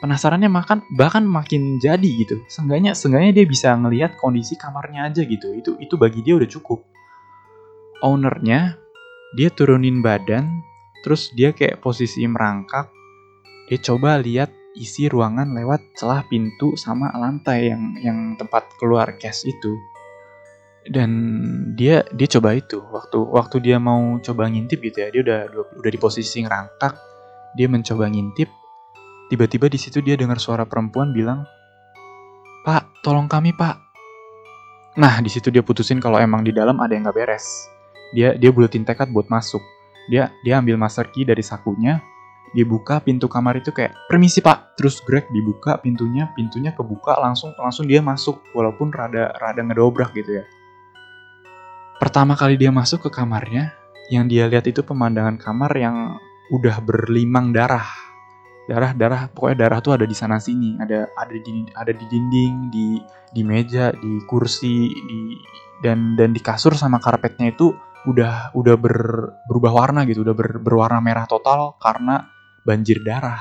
Penasarannya 0.00 0.48
makan 0.48 0.88
bahkan 0.96 1.24
makin 1.28 1.76
jadi 1.76 2.10
gitu. 2.24 2.40
Seenggaknya 2.48 2.96
seenggaknya 2.96 3.36
dia 3.36 3.46
bisa 3.46 3.76
ngelihat 3.76 4.16
kondisi 4.16 4.56
kamarnya 4.56 5.12
aja 5.12 5.22
gitu. 5.24 5.52
Itu 5.52 5.76
itu 5.76 5.94
bagi 6.00 6.24
dia 6.24 6.40
udah 6.40 6.48
cukup. 6.48 6.80
Ownernya 8.00 8.80
dia 9.36 9.52
turunin 9.52 10.00
badan 10.00 10.64
Terus 11.00 11.32
dia 11.32 11.56
kayak 11.56 11.80
posisi 11.80 12.24
merangkak. 12.28 12.92
Dia 13.68 13.78
coba 13.80 14.20
lihat 14.20 14.52
isi 14.76 15.08
ruangan 15.10 15.56
lewat 15.56 15.98
celah 15.98 16.22
pintu 16.28 16.76
sama 16.78 17.10
lantai 17.16 17.72
yang 17.72 17.82
yang 17.98 18.18
tempat 18.36 18.68
keluar 18.76 19.16
cash 19.16 19.48
itu. 19.48 19.72
Dan 20.84 21.10
dia 21.76 22.04
dia 22.12 22.28
coba 22.40 22.56
itu 22.56 22.80
waktu 22.80 23.18
waktu 23.20 23.56
dia 23.60 23.76
mau 23.76 24.16
coba 24.20 24.48
ngintip 24.48 24.80
gitu 24.80 24.98
ya. 25.00 25.08
Dia 25.12 25.20
udah 25.24 25.40
udah 25.80 25.90
di 25.90 26.00
posisi 26.00 26.44
ngerangkak. 26.44 26.94
Dia 27.56 27.66
mencoba 27.66 28.08
ngintip. 28.12 28.48
Tiba-tiba 29.30 29.70
di 29.70 29.78
situ 29.78 30.02
dia 30.02 30.18
dengar 30.18 30.42
suara 30.42 30.66
perempuan 30.66 31.14
bilang, 31.14 31.46
"Pak, 32.66 33.06
tolong 33.06 33.30
kami, 33.30 33.54
Pak." 33.54 33.78
Nah, 34.98 35.22
di 35.22 35.30
situ 35.30 35.54
dia 35.54 35.62
putusin 35.62 36.02
kalau 36.02 36.18
emang 36.18 36.42
di 36.42 36.50
dalam 36.50 36.82
ada 36.82 36.90
yang 36.90 37.06
nggak 37.06 37.16
beres. 37.16 37.46
Dia 38.10 38.34
dia 38.34 38.50
bulatin 38.50 38.82
tekad 38.82 39.14
buat 39.14 39.30
masuk 39.30 39.62
dia 40.10 40.34
dia 40.42 40.58
ambil 40.58 40.74
master 40.74 41.06
key 41.14 41.22
dari 41.22 41.40
sakunya 41.44 42.02
dibuka 42.50 42.98
pintu 42.98 43.30
kamar 43.30 43.62
itu 43.62 43.70
kayak 43.70 43.94
permisi 44.10 44.42
pak 44.42 44.74
terus 44.74 44.98
Greg 45.06 45.30
dibuka 45.30 45.78
pintunya 45.78 46.34
pintunya 46.34 46.74
kebuka 46.74 47.14
langsung 47.22 47.54
langsung 47.54 47.86
dia 47.86 48.02
masuk 48.02 48.42
walaupun 48.56 48.90
rada 48.90 49.30
rada 49.38 49.62
ngedobrak 49.62 50.10
gitu 50.18 50.42
ya 50.42 50.44
pertama 52.02 52.34
kali 52.34 52.58
dia 52.58 52.74
masuk 52.74 53.06
ke 53.06 53.10
kamarnya 53.14 53.70
yang 54.10 54.26
dia 54.26 54.50
lihat 54.50 54.66
itu 54.66 54.82
pemandangan 54.82 55.38
kamar 55.38 55.70
yang 55.78 56.18
udah 56.50 56.82
berlimang 56.82 57.54
darah 57.54 57.86
darah 58.68 58.92
darah 58.92 59.22
pokoknya 59.32 59.66
darah 59.66 59.78
tuh 59.80 59.96
ada 59.96 60.04
di 60.04 60.16
sana 60.16 60.36
sini. 60.42 60.76
Ada 60.76 61.08
ada 61.16 61.32
di 61.32 61.52
ada 61.72 61.92
di 61.94 62.04
dinding 62.08 62.54
di 62.68 62.86
di 63.30 63.42
meja 63.46 63.94
di 63.94 64.20
kursi 64.26 64.90
di 64.90 65.20
dan 65.80 66.18
dan 66.18 66.36
di 66.36 66.40
kasur 66.42 66.76
sama 66.76 67.00
karpetnya 67.00 67.54
itu 67.54 67.72
udah 68.08 68.52
udah 68.56 68.74
ber, 68.76 68.96
berubah 69.48 69.72
warna 69.72 70.04
gitu. 70.08 70.24
Udah 70.24 70.36
ber, 70.36 70.60
berwarna 70.60 71.00
merah 71.00 71.24
total 71.24 71.76
karena 71.80 72.28
banjir 72.64 73.00
darah. 73.04 73.40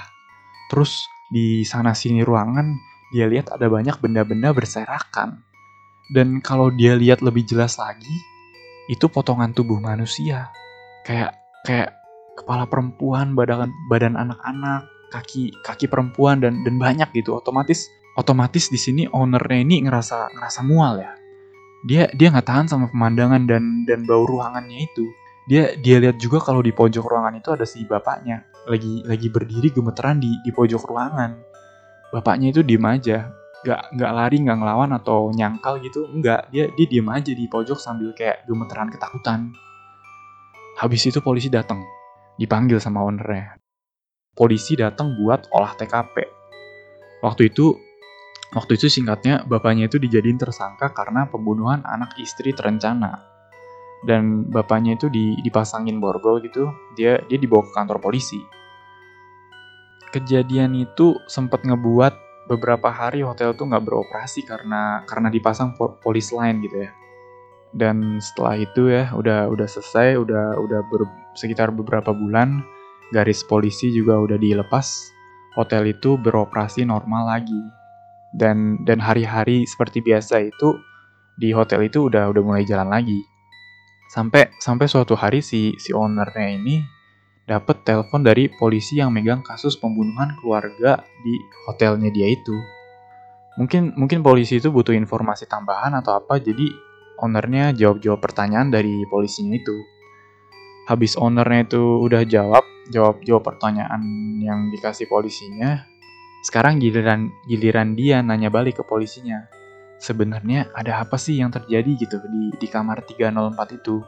Terus 0.71 1.07
di 1.29 1.63
sana 1.63 1.91
sini 1.93 2.23
ruangan 2.23 2.75
dia 3.09 3.25
lihat 3.25 3.53
ada 3.53 3.67
banyak 3.67 3.97
benda-benda 3.99 4.53
berserakan. 4.53 5.43
Dan 6.09 6.41
kalau 6.41 6.73
dia 6.73 6.97
lihat 6.97 7.21
lebih 7.21 7.45
jelas 7.45 7.77
lagi 7.77 8.15
itu 8.89 9.05
potongan 9.05 9.53
tubuh 9.53 9.77
manusia. 9.77 10.49
Kayak 11.05 11.37
kayak 11.63 11.93
kepala 12.33 12.65
perempuan 12.65 13.37
badan 13.37 13.69
badan 13.91 14.17
anak-anak 14.17 14.87
kaki 15.09 15.51
kaki 15.65 15.89
perempuan 15.89 16.39
dan 16.39 16.61
dan 16.61 16.77
banyak 16.77 17.09
gitu. 17.17 17.35
Otomatis 17.35 17.89
otomatis 18.15 18.69
di 18.69 18.79
sini 18.79 19.03
ownernya 19.09 19.59
ini 19.65 19.83
ngerasa 19.83 20.37
ngerasa 20.37 20.61
mual 20.63 21.01
ya. 21.01 21.11
Dia 21.83 22.03
dia 22.13 22.27
nggak 22.29 22.47
tahan 22.47 22.67
sama 22.69 22.85
pemandangan 22.93 23.49
dan 23.49 23.83
dan 23.89 24.05
bau 24.05 24.23
ruangannya 24.23 24.85
itu. 24.85 25.09
Dia 25.49 25.73
dia 25.81 25.97
lihat 25.97 26.21
juga 26.21 26.37
kalau 26.39 26.61
di 26.61 26.69
pojok 26.69 27.01
ruangan 27.01 27.41
itu 27.41 27.49
ada 27.49 27.65
si 27.65 27.83
bapaknya. 27.83 28.45
Lagi 28.69 29.01
lagi 29.03 29.27
berdiri 29.33 29.73
gemeteran 29.73 30.21
di 30.21 30.29
di 30.45 30.51
pojok 30.53 30.85
ruangan. 30.85 31.31
Bapaknya 32.13 32.53
itu 32.53 32.61
diem 32.61 32.85
aja. 32.85 33.33
Nggak 33.59 33.81
nggak 33.97 34.11
lari 34.13 34.37
nggak 34.45 34.57
ngelawan 34.61 34.91
atau 34.93 35.33
nyangkal 35.33 35.81
gitu 35.81 36.05
nggak. 36.05 36.53
Dia 36.53 36.69
dia 36.75 36.85
diem 36.85 37.09
aja 37.09 37.31
di 37.33 37.45
pojok 37.49 37.79
sambil 37.81 38.13
kayak 38.13 38.45
gemeteran 38.45 38.93
ketakutan. 38.93 39.49
Habis 40.79 41.11
itu 41.11 41.19
polisi 41.19 41.51
datang 41.51 41.83
dipanggil 42.39 42.79
sama 42.79 43.03
ownernya 43.03 43.58
polisi 44.33 44.79
datang 44.79 45.15
buat 45.19 45.49
olah 45.51 45.75
TKP. 45.75 46.15
Waktu 47.19 47.51
itu 47.51 47.75
waktu 48.55 48.79
itu 48.79 48.87
singkatnya 48.89 49.45
bapaknya 49.45 49.91
itu 49.91 50.01
dijadiin 50.01 50.39
tersangka 50.39 50.89
karena 50.95 51.27
pembunuhan 51.27 51.83
anak 51.85 52.15
istri 52.17 52.55
terencana. 52.55 53.25
Dan 53.99 54.47
bapaknya 54.47 54.95
itu 54.95 55.11
dipasangin 55.43 55.99
borgol 55.99 56.39
gitu, 56.39 56.71
dia 56.95 57.19
dia 57.27 57.35
dibawa 57.35 57.67
ke 57.67 57.71
kantor 57.75 57.99
polisi. 57.99 58.39
Kejadian 60.15 60.73
itu 60.79 61.19
sempat 61.27 61.67
ngebuat 61.67 62.15
beberapa 62.47 62.89
hari 62.89 63.21
hotel 63.21 63.53
tuh 63.53 63.67
nggak 63.67 63.83
beroperasi 63.83 64.47
karena 64.47 65.03
karena 65.05 65.27
dipasang 65.27 65.75
polis 65.75 66.31
lain 66.31 66.63
gitu 66.63 66.87
ya. 66.87 66.91
Dan 67.69 68.17
setelah 68.17 68.55
itu 68.57 68.89
ya 68.89 69.13
udah 69.13 69.51
udah 69.51 69.67
selesai, 69.67 70.17
udah 70.17 70.57
udah 70.57 70.79
ber, 70.89 71.05
sekitar 71.37 71.69
beberapa 71.69 72.09
bulan 72.15 72.63
garis 73.09 73.41
polisi 73.45 73.89
juga 73.93 74.17
udah 74.17 74.37
dilepas, 74.37 75.13
hotel 75.57 75.93
itu 75.93 76.15
beroperasi 76.17 76.85
normal 76.85 77.37
lagi. 77.37 77.61
Dan 78.29 78.85
dan 78.85 79.01
hari-hari 79.01 79.65
seperti 79.65 80.05
biasa 80.05 80.45
itu 80.45 80.77
di 81.41 81.49
hotel 81.49 81.89
itu 81.89 82.09
udah 82.09 82.29
udah 82.29 82.43
mulai 82.45 82.63
jalan 82.65 82.93
lagi. 82.93 83.17
Sampai 84.13 84.53
sampai 84.61 84.85
suatu 84.85 85.17
hari 85.17 85.41
si 85.41 85.73
si 85.81 85.93
ownernya 85.93 86.57
ini 86.57 86.81
dapat 87.49 87.81
telepon 87.81 88.21
dari 88.21 88.45
polisi 88.61 89.01
yang 89.01 89.09
megang 89.09 89.41
kasus 89.41 89.73
pembunuhan 89.81 90.37
keluarga 90.37 91.01
di 91.25 91.33
hotelnya 91.65 92.13
dia 92.13 92.29
itu. 92.29 92.53
Mungkin 93.57 93.97
mungkin 93.97 94.21
polisi 94.21 94.61
itu 94.61 94.69
butuh 94.69 94.93
informasi 94.93 95.49
tambahan 95.49 95.97
atau 95.97 96.13
apa, 96.21 96.37
jadi 96.37 96.69
ownernya 97.19 97.73
jawab-jawab 97.73 98.21
pertanyaan 98.21 98.69
dari 98.69 99.03
polisinya 99.09 99.57
itu 99.57 99.75
habis 100.89 101.13
ownernya 101.13 101.69
itu 101.69 102.01
udah 102.01 102.25
jawab 102.25 102.65
jawab 102.89 103.21
jawab 103.23 103.45
pertanyaan 103.45 104.01
yang 104.41 104.69
dikasih 104.73 105.05
polisinya. 105.09 105.85
Sekarang 106.45 106.79
giliran 106.79 107.29
giliran 107.45 107.93
dia 107.93 108.23
nanya 108.23 108.47
balik 108.47 108.79
ke 108.79 108.83
polisinya 108.87 109.59
sebenarnya 109.99 110.71
ada 110.71 111.03
apa 111.03 111.19
sih 111.19 111.37
yang 111.37 111.51
terjadi 111.51 111.99
gitu 111.99 112.17
di 112.23 112.55
di 112.55 112.67
kamar 112.71 113.03
304 113.03 113.77
itu? 113.77 114.01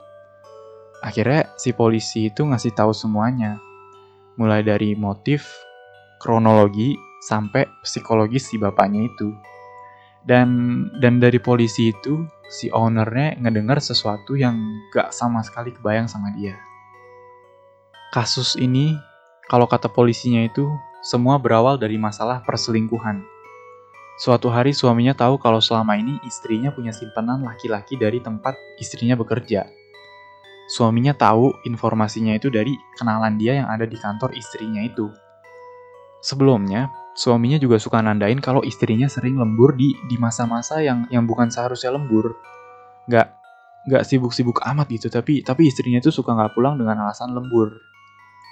Akhirnya 1.04 1.52
si 1.60 1.76
polisi 1.76 2.32
itu 2.32 2.48
ngasih 2.48 2.72
tahu 2.74 2.96
semuanya. 2.96 3.60
Mulai 4.40 4.64
dari 4.64 4.96
motif 4.96 5.46
kronologi 6.24 6.96
sampai 7.28 7.68
psikologis 7.84 8.50
si 8.50 8.56
bapaknya 8.58 9.06
itu. 9.06 9.36
Dan 10.24 10.50
dan 11.04 11.20
dari 11.20 11.38
polisi 11.42 11.92
itu 11.92 12.24
si 12.48 12.72
ownernya 12.72 13.38
ngedengar 13.42 13.82
sesuatu 13.82 14.38
yang 14.38 14.56
gak 14.94 15.10
sama 15.12 15.42
sekali 15.42 15.74
kebayang 15.74 16.06
sama 16.06 16.30
dia 16.38 16.54
Kasus 18.12 18.60
ini, 18.60 19.00
kalau 19.48 19.72
kata 19.72 19.88
polisinya 19.88 20.44
itu, 20.44 20.68
semua 21.00 21.40
berawal 21.40 21.80
dari 21.80 21.96
masalah 21.96 22.44
perselingkuhan. 22.44 23.24
Suatu 24.20 24.52
hari 24.52 24.76
suaminya 24.76 25.16
tahu 25.16 25.40
kalau 25.40 25.64
selama 25.64 25.96
ini 25.96 26.20
istrinya 26.28 26.76
punya 26.76 26.92
simpanan 26.92 27.40
laki-laki 27.40 27.96
dari 27.96 28.20
tempat 28.20 28.60
istrinya 28.84 29.16
bekerja. 29.16 29.64
Suaminya 30.68 31.16
tahu 31.16 31.56
informasinya 31.64 32.36
itu 32.36 32.52
dari 32.52 32.76
kenalan 33.00 33.40
dia 33.40 33.64
yang 33.64 33.72
ada 33.72 33.88
di 33.88 33.96
kantor 33.96 34.36
istrinya 34.36 34.84
itu. 34.84 35.08
Sebelumnya, 36.20 36.92
suaminya 37.16 37.64
juga 37.64 37.80
suka 37.80 38.04
nandain 38.04 38.44
kalau 38.44 38.60
istrinya 38.68 39.08
sering 39.08 39.40
lembur 39.40 39.72
di 39.80 39.96
di 40.12 40.20
masa-masa 40.20 40.84
yang 40.84 41.08
yang 41.16 41.24
bukan 41.24 41.48
seharusnya 41.48 41.96
lembur. 41.96 42.36
Nggak 43.08 43.40
nggak 43.88 44.04
sibuk-sibuk 44.04 44.60
amat 44.68 44.92
gitu, 44.92 45.08
tapi 45.08 45.40
tapi 45.48 45.72
istrinya 45.72 46.04
itu 46.04 46.12
suka 46.12 46.36
nggak 46.36 46.52
pulang 46.60 46.76
dengan 46.76 47.08
alasan 47.08 47.32
lembur. 47.32 47.91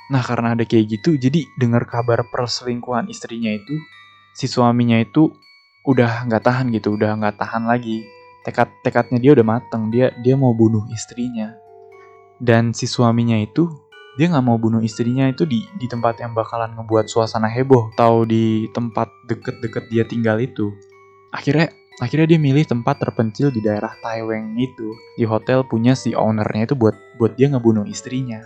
Nah 0.10 0.26
karena 0.26 0.58
ada 0.58 0.66
kayak 0.66 0.90
gitu, 0.90 1.22
jadi 1.22 1.46
dengar 1.62 1.86
kabar 1.86 2.26
perselingkuhan 2.34 3.14
istrinya 3.14 3.54
itu, 3.54 3.78
si 4.34 4.50
suaminya 4.50 4.98
itu 4.98 5.30
udah 5.86 6.26
nggak 6.26 6.44
tahan 6.44 6.74
gitu, 6.74 6.98
udah 6.98 7.14
nggak 7.22 7.38
tahan 7.38 7.70
lagi. 7.70 8.02
Tekad 8.42 8.74
tekadnya 8.82 9.22
dia 9.22 9.32
udah 9.38 9.46
mateng, 9.46 9.94
dia 9.94 10.10
dia 10.26 10.34
mau 10.34 10.50
bunuh 10.58 10.82
istrinya. 10.90 11.54
Dan 12.42 12.74
si 12.74 12.90
suaminya 12.90 13.38
itu 13.38 13.70
dia 14.18 14.34
nggak 14.34 14.46
mau 14.50 14.58
bunuh 14.58 14.82
istrinya 14.82 15.30
itu 15.30 15.46
di 15.46 15.62
di 15.78 15.86
tempat 15.86 16.18
yang 16.18 16.34
bakalan 16.34 16.74
ngebuat 16.74 17.06
suasana 17.06 17.46
heboh, 17.46 17.94
tahu 17.94 18.26
di 18.26 18.66
tempat 18.74 19.14
deket-deket 19.30 19.94
dia 19.94 20.04
tinggal 20.10 20.42
itu. 20.42 20.74
Akhirnya 21.30 21.70
akhirnya 22.02 22.34
dia 22.34 22.40
milih 22.42 22.66
tempat 22.66 22.98
terpencil 22.98 23.54
di 23.54 23.62
daerah 23.62 23.94
Taiweng 24.02 24.58
itu 24.58 24.90
di 25.20 25.28
hotel 25.30 25.62
punya 25.70 25.94
si 25.94 26.18
ownernya 26.18 26.74
itu 26.74 26.74
buat 26.74 26.98
buat 27.22 27.38
dia 27.38 27.52
ngebunuh 27.52 27.86
istrinya 27.86 28.42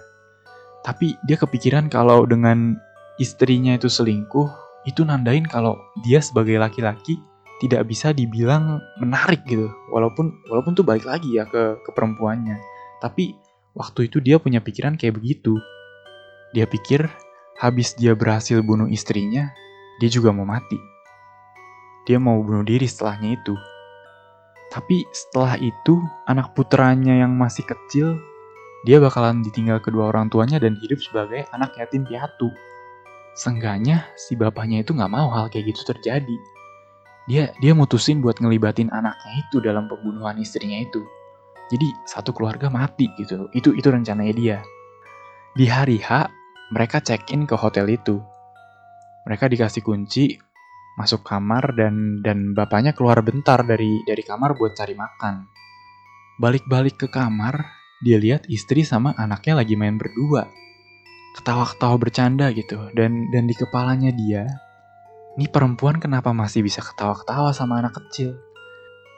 tapi 0.84 1.16
dia 1.24 1.40
kepikiran 1.40 1.88
kalau 1.88 2.28
dengan 2.28 2.76
istrinya 3.16 3.72
itu 3.80 3.88
selingkuh, 3.88 4.52
itu 4.84 5.08
nandain 5.08 5.48
kalau 5.48 5.80
dia 6.04 6.20
sebagai 6.20 6.60
laki-laki 6.60 7.16
tidak 7.64 7.88
bisa 7.88 8.12
dibilang 8.12 8.84
menarik 9.00 9.48
gitu. 9.48 9.72
Walaupun 9.96 10.44
walaupun 10.52 10.76
tuh 10.76 10.84
balik 10.84 11.08
lagi 11.08 11.40
ya 11.40 11.48
ke 11.48 11.80
ke 11.80 11.90
perempuannya. 11.96 12.60
Tapi 13.00 13.32
waktu 13.80 14.12
itu 14.12 14.20
dia 14.20 14.36
punya 14.44 14.60
pikiran 14.60 15.00
kayak 15.00 15.16
begitu. 15.16 15.56
Dia 16.52 16.68
pikir 16.68 17.08
habis 17.64 17.96
dia 17.96 18.12
berhasil 18.12 18.60
bunuh 18.60 18.92
istrinya, 18.92 19.56
dia 20.04 20.12
juga 20.12 20.36
mau 20.36 20.44
mati. 20.44 20.78
Dia 22.04 22.20
mau 22.20 22.44
bunuh 22.44 22.68
diri 22.68 22.84
setelahnya 22.84 23.40
itu. 23.40 23.56
Tapi 24.68 25.06
setelah 25.14 25.56
itu, 25.62 26.02
anak 26.26 26.58
putranya 26.58 27.14
yang 27.14 27.38
masih 27.38 27.64
kecil 27.64 28.18
dia 28.84 29.00
bakalan 29.00 29.40
ditinggal 29.40 29.80
kedua 29.80 30.12
orang 30.12 30.28
tuanya 30.28 30.60
dan 30.60 30.76
hidup 30.76 31.00
sebagai 31.00 31.48
anak 31.56 31.72
yatim 31.80 32.04
piatu. 32.04 32.52
Seenggaknya 33.34 34.12
si 34.20 34.36
bapaknya 34.36 34.84
itu 34.84 34.92
nggak 34.92 35.08
mau 35.08 35.32
hal 35.32 35.48
kayak 35.48 35.72
gitu 35.72 35.96
terjadi. 35.96 36.38
Dia 37.32 37.56
dia 37.64 37.72
mutusin 37.72 38.20
buat 38.20 38.44
ngelibatin 38.44 38.92
anaknya 38.92 39.32
itu 39.48 39.64
dalam 39.64 39.88
pembunuhan 39.88 40.36
istrinya 40.36 40.84
itu. 40.84 41.00
Jadi 41.72 41.88
satu 42.04 42.36
keluarga 42.36 42.68
mati 42.68 43.08
gitu. 43.16 43.48
Itu 43.56 43.72
itu 43.72 43.88
rencananya 43.88 44.36
dia. 44.36 44.58
Di 45.56 45.64
hari 45.72 46.04
H, 46.04 46.28
mereka 46.76 47.00
check-in 47.00 47.48
ke 47.48 47.56
hotel 47.56 47.88
itu. 47.88 48.20
Mereka 49.24 49.48
dikasih 49.48 49.80
kunci, 49.80 50.36
masuk 51.00 51.24
kamar 51.24 51.72
dan 51.80 52.20
dan 52.20 52.52
bapaknya 52.52 52.92
keluar 52.92 53.24
bentar 53.24 53.64
dari 53.64 54.04
dari 54.04 54.22
kamar 54.28 54.60
buat 54.60 54.76
cari 54.76 54.92
makan. 54.92 55.48
Balik-balik 56.36 57.00
ke 57.00 57.08
kamar, 57.08 57.83
dia 58.04 58.20
lihat 58.20 58.52
istri 58.52 58.84
sama 58.84 59.16
anaknya 59.16 59.64
lagi 59.64 59.80
main 59.80 59.96
berdua. 59.96 60.52
Ketawa-ketawa 61.40 61.96
bercanda 61.96 62.52
gitu. 62.52 62.92
Dan 62.92 63.32
dan 63.32 63.48
di 63.48 63.56
kepalanya 63.56 64.12
dia, 64.12 64.44
ini 65.40 65.48
perempuan 65.48 65.98
kenapa 65.98 66.36
masih 66.36 66.62
bisa 66.62 66.84
ketawa-ketawa 66.84 67.56
sama 67.56 67.80
anak 67.80 67.96
kecil? 67.96 68.36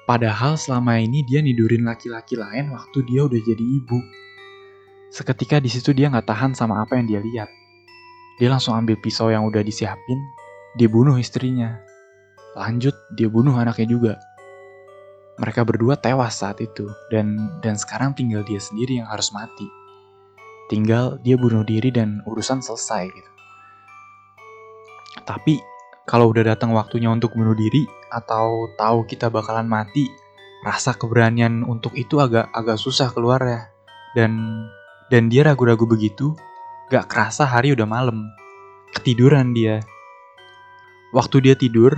Padahal 0.05 0.53
selama 0.53 1.01
ini 1.01 1.25
dia 1.25 1.41
nidurin 1.41 1.81
laki-laki 1.81 2.37
lain 2.37 2.69
waktu 2.69 3.01
dia 3.09 3.25
udah 3.25 3.41
jadi 3.41 3.65
ibu. 3.81 3.99
Seketika 5.09 5.57
di 5.57 5.67
situ 5.73 5.91
dia 5.97 6.13
nggak 6.13 6.29
tahan 6.29 6.53
sama 6.53 6.85
apa 6.85 6.93
yang 7.01 7.09
dia 7.09 7.19
lihat. 7.25 7.49
Dia 8.37 8.53
langsung 8.53 8.77
ambil 8.77 9.01
pisau 9.01 9.33
yang 9.33 9.49
udah 9.49 9.65
disiapin, 9.65 10.19
dia 10.77 10.85
bunuh 10.85 11.17
istrinya. 11.17 11.81
Lanjut, 12.53 12.93
dia 13.17 13.27
bunuh 13.27 13.57
anaknya 13.57 13.87
juga 13.89 14.13
mereka 15.35 15.67
berdua 15.67 15.99
tewas 15.99 16.39
saat 16.39 16.63
itu 16.63 16.87
dan 17.11 17.59
dan 17.59 17.75
sekarang 17.75 18.15
tinggal 18.15 18.41
dia 18.47 18.59
sendiri 18.59 19.03
yang 19.03 19.07
harus 19.11 19.35
mati. 19.35 19.67
Tinggal 20.71 21.21
dia 21.21 21.37
bunuh 21.37 21.61
diri 21.61 21.91
dan 21.93 22.23
urusan 22.25 22.63
selesai 22.63 23.03
gitu. 23.11 23.31
Tapi 25.25 25.61
kalau 26.05 26.29
udah 26.29 26.55
datang 26.55 26.71
waktunya 26.73 27.09
untuk 27.09 27.33
bunuh 27.33 27.57
diri 27.57 27.85
atau 28.13 28.69
tahu 28.77 29.09
kita 29.09 29.29
bakalan 29.33 29.65
mati, 29.65 30.05
rasa 30.61 30.93
keberanian 30.93 31.65
untuk 31.65 31.97
itu 31.97 32.21
agak 32.21 32.49
agak 32.53 32.77
susah 32.77 33.09
keluar 33.09 33.41
ya. 33.41 33.61
Dan 34.13 34.65
dan 35.09 35.29
dia 35.29 35.45
ragu-ragu 35.45 35.85
begitu, 35.85 36.33
gak 36.89 37.09
kerasa 37.09 37.45
hari 37.45 37.73
udah 37.73 37.85
malam. 37.85 38.25
Ketiduran 38.93 39.53
dia. 39.53 39.83
Waktu 41.13 41.45
dia 41.45 41.55
tidur, 41.57 41.93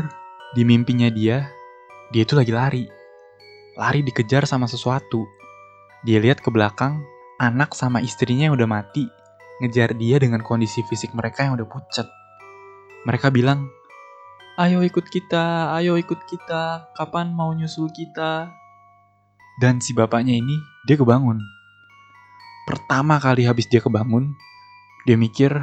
di 0.55 0.67
mimpinya 0.67 1.07
dia, 1.07 1.47
dia 2.11 2.23
itu 2.27 2.35
lagi 2.35 2.51
lari. 2.51 2.96
Lari 3.77 4.01
dikejar 4.01 4.49
sama 4.49 4.65
sesuatu. 4.65 5.29
Dia 6.01 6.17
lihat 6.17 6.41
ke 6.41 6.49
belakang, 6.49 7.05
anak 7.37 7.77
sama 7.77 8.01
istrinya 8.01 8.49
yang 8.49 8.57
udah 8.57 8.65
mati, 8.65 9.05
ngejar 9.61 9.93
dia 9.93 10.17
dengan 10.17 10.41
kondisi 10.41 10.81
fisik 10.89 11.13
mereka 11.13 11.45
yang 11.45 11.61
udah 11.61 11.69
pucat. 11.69 12.09
Mereka 13.05 13.29
bilang, 13.29 13.69
Ayo 14.57 14.81
ikut 14.81 15.05
kita, 15.13 15.77
ayo 15.77 16.01
ikut 16.01 16.25
kita, 16.25 16.89
kapan 16.97 17.29
mau 17.29 17.53
nyusul 17.53 17.93
kita? 17.93 18.49
Dan 19.61 19.77
si 19.77 19.93
bapaknya 19.93 20.33
ini, 20.33 20.57
dia 20.89 20.97
kebangun. 20.97 21.37
Pertama 22.65 23.21
kali 23.21 23.45
habis 23.45 23.69
dia 23.69 23.77
kebangun, 23.77 24.33
dia 25.05 25.13
mikir, 25.13 25.53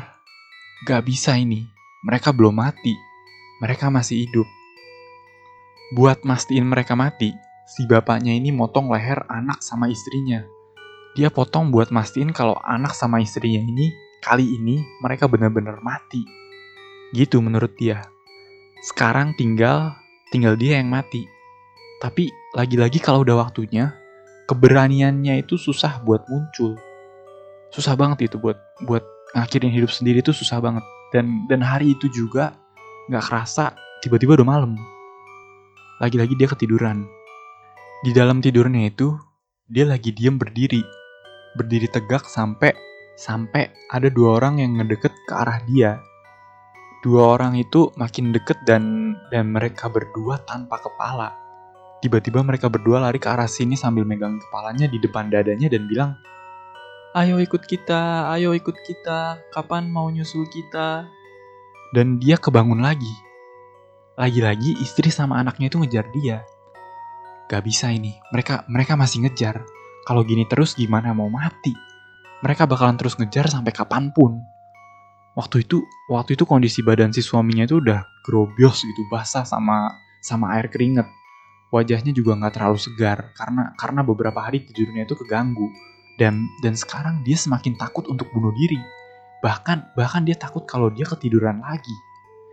gak 0.87 1.03
bisa 1.03 1.35
ini, 1.35 1.67
mereka 2.07 2.31
belum 2.31 2.63
mati, 2.63 2.95
mereka 3.59 3.91
masih 3.91 4.23
hidup. 4.23 4.47
Buat 5.99 6.23
mastiin 6.23 6.71
mereka 6.71 6.95
mati, 6.95 7.35
si 7.65 7.89
bapaknya 7.89 8.37
ini 8.37 8.53
motong 8.53 8.93
leher 8.93 9.25
anak 9.29 9.65
sama 9.65 9.89
istrinya. 9.89 10.45
Dia 11.17 11.33
potong 11.33 11.71
buat 11.73 11.89
mastiin 11.95 12.35
kalau 12.35 12.59
anak 12.61 12.93
sama 12.93 13.23
istrinya 13.23 13.63
ini, 13.63 13.95
kali 14.21 14.59
ini 14.59 14.83
mereka 15.01 15.31
benar-benar 15.31 15.81
mati. 15.81 16.27
Gitu 17.15 17.39
menurut 17.41 17.73
dia. 17.79 18.05
Sekarang 18.85 19.33
tinggal 19.39 19.97
tinggal 20.35 20.59
dia 20.59 20.83
yang 20.83 20.91
mati. 20.91 21.25
Tapi 22.03 22.29
lagi-lagi 22.53 22.99
kalau 23.01 23.23
udah 23.23 23.47
waktunya, 23.47 23.95
keberaniannya 24.51 25.41
itu 25.41 25.57
susah 25.57 26.03
buat 26.03 26.27
muncul. 26.29 26.77
Susah 27.73 27.95
banget 27.95 28.29
itu 28.29 28.37
buat 28.37 28.59
buat 28.85 29.07
ngakhirin 29.33 29.73
hidup 29.73 29.95
sendiri 29.95 30.21
itu 30.21 30.35
susah 30.35 30.61
banget. 30.61 30.85
Dan 31.15 31.47
dan 31.47 31.63
hari 31.63 31.95
itu 31.95 32.11
juga 32.11 32.59
nggak 33.09 33.25
kerasa 33.25 33.73
tiba-tiba 34.03 34.35
udah 34.37 34.49
malam. 34.49 34.75
Lagi-lagi 36.03 36.35
dia 36.35 36.51
ketiduran. 36.51 37.07
Di 38.05 38.13
dalam 38.13 38.45
tidurnya 38.45 38.93
itu 38.93 39.17
dia 39.65 39.89
lagi 39.89 40.13
diem 40.13 40.37
berdiri, 40.37 40.85
berdiri 41.57 41.89
tegak 41.89 42.29
sampai 42.29 42.77
sampai 43.17 43.73
ada 43.89 44.13
dua 44.13 44.37
orang 44.37 44.61
yang 44.61 44.77
ngedeket 44.77 45.17
ke 45.25 45.33
arah 45.33 45.65
dia 45.65 45.97
Dua 47.05 47.37
orang 47.37 47.61
itu 47.61 47.93
makin 48.01 48.33
deket 48.33 48.65
dan 48.65 49.13
dan 49.29 49.53
mereka 49.53 49.93
berdua 49.93 50.41
tanpa 50.49 50.81
kepala. 50.81 51.37
Tiba-tiba 52.01 52.41
mereka 52.41 52.73
berdua 52.73 52.97
lari 52.97 53.21
ke 53.21 53.29
arah 53.29 53.45
sini 53.45 53.77
sambil 53.77 54.09
megang 54.09 54.41
kepalanya 54.41 54.89
di 54.89 54.97
depan 54.97 55.29
dadanya 55.29 55.69
dan 55.69 55.85
bilang, 55.85 56.17
Ayo 57.13 57.37
ikut 57.45 57.69
kita, 57.69 58.33
ayo 58.33 58.57
ikut 58.57 58.73
kita, 58.89 59.37
kapan 59.53 59.93
mau 59.93 60.09
nyusul 60.09 60.49
kita? 60.49 61.05
Dan 61.93 62.17
dia 62.17 62.41
kebangun 62.41 62.81
lagi. 62.81 63.13
Lagi-lagi 64.17 64.81
istri 64.81 65.13
sama 65.13 65.45
anaknya 65.45 65.69
itu 65.69 65.85
ngejar 65.85 66.09
dia. 66.09 66.41
Gak 67.45 67.61
bisa 67.61 67.93
ini, 67.93 68.17
mereka 68.33 68.65
mereka 68.73 68.97
masih 68.97 69.29
ngejar. 69.29 69.61
Kalau 70.09 70.25
gini 70.25 70.49
terus 70.49 70.73
gimana? 70.73 71.13
Mau 71.13 71.29
mati? 71.29 71.77
Mereka 72.41 72.65
bakalan 72.65 72.97
terus 72.97 73.17
ngejar 73.21 73.49
sampai 73.53 73.73
kapan 73.73 74.13
pun. 74.13 74.41
Waktu 75.37 75.67
itu 75.67 75.85
waktu 76.09 76.39
itu 76.39 76.45
kondisi 76.49 76.81
badan 76.81 77.13
si 77.13 77.21
suaminya 77.21 77.67
itu 77.69 77.83
udah 77.83 78.07
grobios 78.25 78.87
gitu 78.87 79.03
basah 79.13 79.45
sama 79.45 79.93
sama 80.25 80.57
air 80.57 80.73
keringet. 80.73 81.05
Wajahnya 81.69 82.15
juga 82.17 82.39
nggak 82.39 82.55
terlalu 82.55 82.79
segar 82.81 83.35
karena 83.37 83.77
karena 83.77 84.01
beberapa 84.01 84.41
hari 84.41 84.65
tidurnya 84.65 85.05
itu 85.05 85.13
keganggu. 85.19 85.69
Dan 86.17 86.47
dan 86.63 86.79
sekarang 86.79 87.27
dia 87.27 87.35
semakin 87.35 87.75
takut 87.77 88.07
untuk 88.09 88.31
bunuh 88.31 88.55
diri. 88.55 88.79
Bahkan 89.43 89.99
bahkan 89.99 90.25
dia 90.25 90.39
takut 90.39 90.65
kalau 90.65 90.89
dia 90.89 91.05
ketiduran 91.05 91.61
lagi. 91.61 91.93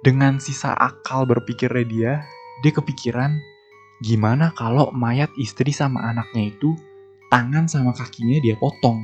Dengan 0.02 0.42
sisa 0.42 0.74
akal 0.74 1.30
berpikirnya 1.30 1.86
dia 1.86 2.12
dia 2.66 2.72
kepikiran 2.74 3.38
gimana 4.02 4.50
kalau 4.58 4.90
mayat 4.92 5.30
istri 5.38 5.70
sama 5.70 6.02
anaknya 6.10 6.52
itu 6.52 6.74
tangan 7.30 7.70
sama 7.70 7.94
kakinya 7.94 8.42
dia 8.42 8.58
potong 8.58 9.02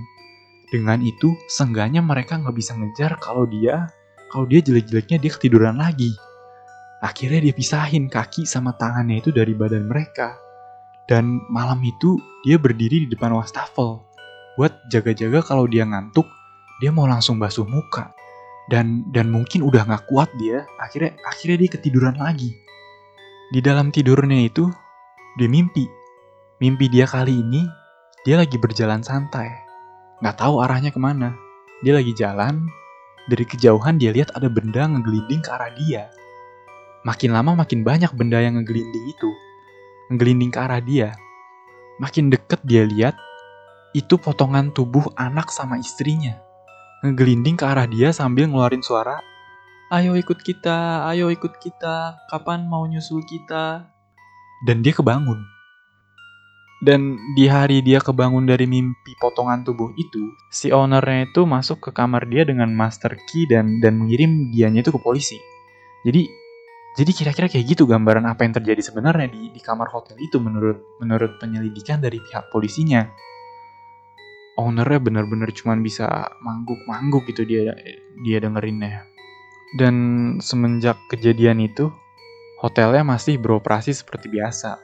dengan 0.68 1.00
itu, 1.00 1.32
seenggaknya 1.48 2.04
mereka 2.04 2.36
nggak 2.36 2.52
bisa 2.52 2.76
ngejar 2.76 3.16
kalau 3.24 3.48
dia 3.48 3.88
kalau 4.28 4.44
dia 4.44 4.60
jelek-jeleknya 4.60 5.18
dia 5.24 5.32
ketiduran 5.32 5.80
lagi. 5.80 6.12
Akhirnya 7.00 7.40
dia 7.40 7.54
pisahin 7.56 8.12
kaki 8.12 8.44
sama 8.44 8.76
tangannya 8.76 9.24
itu 9.24 9.32
dari 9.32 9.56
badan 9.56 9.88
mereka. 9.88 10.36
Dan 11.08 11.40
malam 11.48 11.80
itu 11.88 12.20
dia 12.44 12.60
berdiri 12.60 13.08
di 13.08 13.16
depan 13.16 13.32
wastafel 13.32 14.04
buat 14.60 14.76
jaga-jaga 14.92 15.40
kalau 15.40 15.64
dia 15.72 15.88
ngantuk, 15.88 16.28
dia 16.84 16.92
mau 16.92 17.08
langsung 17.08 17.40
basuh 17.40 17.64
muka. 17.64 18.12
Dan 18.68 19.08
dan 19.16 19.32
mungkin 19.32 19.64
udah 19.64 19.88
nggak 19.88 20.12
kuat 20.12 20.28
dia, 20.36 20.68
akhirnya 20.84 21.16
akhirnya 21.24 21.64
dia 21.64 21.70
ketiduran 21.80 22.20
lagi. 22.20 22.52
Di 23.56 23.64
dalam 23.64 23.88
tidurnya 23.96 24.44
itu, 24.44 24.68
dia 25.38 25.48
mimpi. 25.48 25.86
Mimpi 26.58 26.90
dia 26.90 27.06
kali 27.06 27.38
ini, 27.38 27.64
dia 28.26 28.42
lagi 28.42 28.58
berjalan 28.58 29.06
santai 29.06 29.68
nggak 30.18 30.38
tahu 30.38 30.66
arahnya 30.66 30.90
ke 30.90 30.98
mana. 30.98 31.38
Dia 31.86 31.94
lagi 31.94 32.14
jalan, 32.18 32.66
dari 33.30 33.46
kejauhan 33.46 34.02
dia 34.02 34.10
lihat 34.10 34.34
ada 34.34 34.50
benda 34.50 34.90
ngegelinding 34.90 35.46
ke 35.46 35.50
arah 35.54 35.70
dia. 35.78 36.10
Makin 37.06 37.32
lama 37.32 37.54
makin 37.54 37.86
banyak 37.86 38.10
benda 38.18 38.42
yang 38.42 38.58
ngegelinding 38.58 39.06
itu. 39.14 39.30
Ngegelinding 40.10 40.50
ke 40.50 40.60
arah 40.60 40.82
dia. 40.82 41.14
Makin 42.02 42.34
deket 42.34 42.62
dia 42.66 42.84
lihat, 42.86 43.14
itu 43.94 44.18
potongan 44.18 44.74
tubuh 44.74 45.14
anak 45.14 45.54
sama 45.54 45.78
istrinya. 45.78 46.42
Ngegelinding 47.06 47.62
ke 47.62 47.66
arah 47.66 47.86
dia 47.86 48.10
sambil 48.10 48.50
ngeluarin 48.50 48.82
suara, 48.82 49.22
Ayo 49.88 50.20
ikut 50.20 50.44
kita, 50.44 51.08
ayo 51.08 51.32
ikut 51.32 51.64
kita, 51.64 52.20
kapan 52.28 52.68
mau 52.68 52.84
nyusul 52.84 53.24
kita? 53.24 53.88
Dan 54.66 54.82
dia 54.82 54.96
kebangun 54.96 55.58
dan 56.78 57.18
di 57.34 57.50
hari 57.50 57.82
dia 57.82 57.98
kebangun 57.98 58.46
dari 58.46 58.70
mimpi 58.70 59.18
potongan 59.18 59.66
tubuh 59.66 59.90
itu, 59.98 60.30
si 60.54 60.70
ownernya 60.70 61.34
itu 61.34 61.42
masuk 61.42 61.82
ke 61.82 61.90
kamar 61.90 62.30
dia 62.30 62.46
dengan 62.46 62.70
master 62.70 63.18
key 63.26 63.50
dan 63.50 63.82
dan 63.82 63.98
mengirim 63.98 64.54
dianya 64.54 64.86
itu 64.86 64.94
ke 64.94 65.02
polisi. 65.02 65.42
Jadi 66.06 66.30
jadi 66.94 67.12
kira-kira 67.14 67.50
kayak 67.50 67.66
gitu 67.66 67.90
gambaran 67.90 68.30
apa 68.30 68.46
yang 68.46 68.54
terjadi 68.54 68.82
sebenarnya 68.94 69.30
di, 69.30 69.50
di 69.54 69.62
kamar 69.62 69.90
hotel 69.90 70.18
itu 70.22 70.38
menurut 70.38 71.02
menurut 71.02 71.42
penyelidikan 71.42 71.98
dari 71.98 72.22
pihak 72.22 72.54
polisinya. 72.54 73.10
Ownernya 74.58 75.02
bener-bener 75.02 75.50
cuma 75.54 75.78
bisa 75.82 76.30
mangguk-mangguk 76.46 77.26
gitu 77.30 77.46
dia 77.46 77.74
dia 78.22 78.38
dengerinnya. 78.38 79.06
Dan 79.78 79.96
semenjak 80.42 80.98
kejadian 81.10 81.62
itu, 81.62 81.90
hotelnya 82.58 83.06
masih 83.06 83.38
beroperasi 83.38 83.94
seperti 83.94 84.28
biasa. 84.34 84.82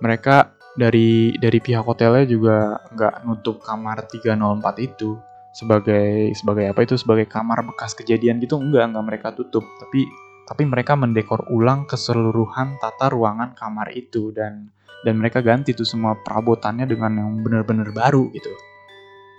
Mereka 0.00 0.56
dari 0.78 1.34
dari 1.36 1.58
pihak 1.58 1.84
hotelnya 1.84 2.24
juga 2.24 2.78
nggak 2.94 3.14
nutup 3.26 3.60
kamar 3.60 4.06
304 4.06 4.86
itu 4.86 5.18
sebagai 5.50 6.30
sebagai 6.38 6.70
apa 6.70 6.80
itu 6.86 6.94
sebagai 6.94 7.26
kamar 7.26 7.66
bekas 7.66 7.98
kejadian 7.98 8.38
gitu 8.38 8.54
enggak 8.54 8.86
enggak 8.86 9.02
mereka 9.02 9.28
tutup 9.34 9.66
tapi 9.82 10.06
tapi 10.46 10.62
mereka 10.62 10.94
mendekor 10.94 11.42
ulang 11.50 11.90
keseluruhan 11.90 12.78
tata 12.78 13.10
ruangan 13.10 13.58
kamar 13.58 13.90
itu 13.90 14.30
dan 14.30 14.70
dan 15.04 15.16
mereka 15.16 15.40
ganti 15.40 15.72
tuh 15.72 15.88
semua 15.88 16.16
perabotannya 16.20 16.84
dengan 16.84 17.12
yang 17.16 17.30
benar-benar 17.40 17.88
baru 17.94 18.28
gitu. 18.36 18.52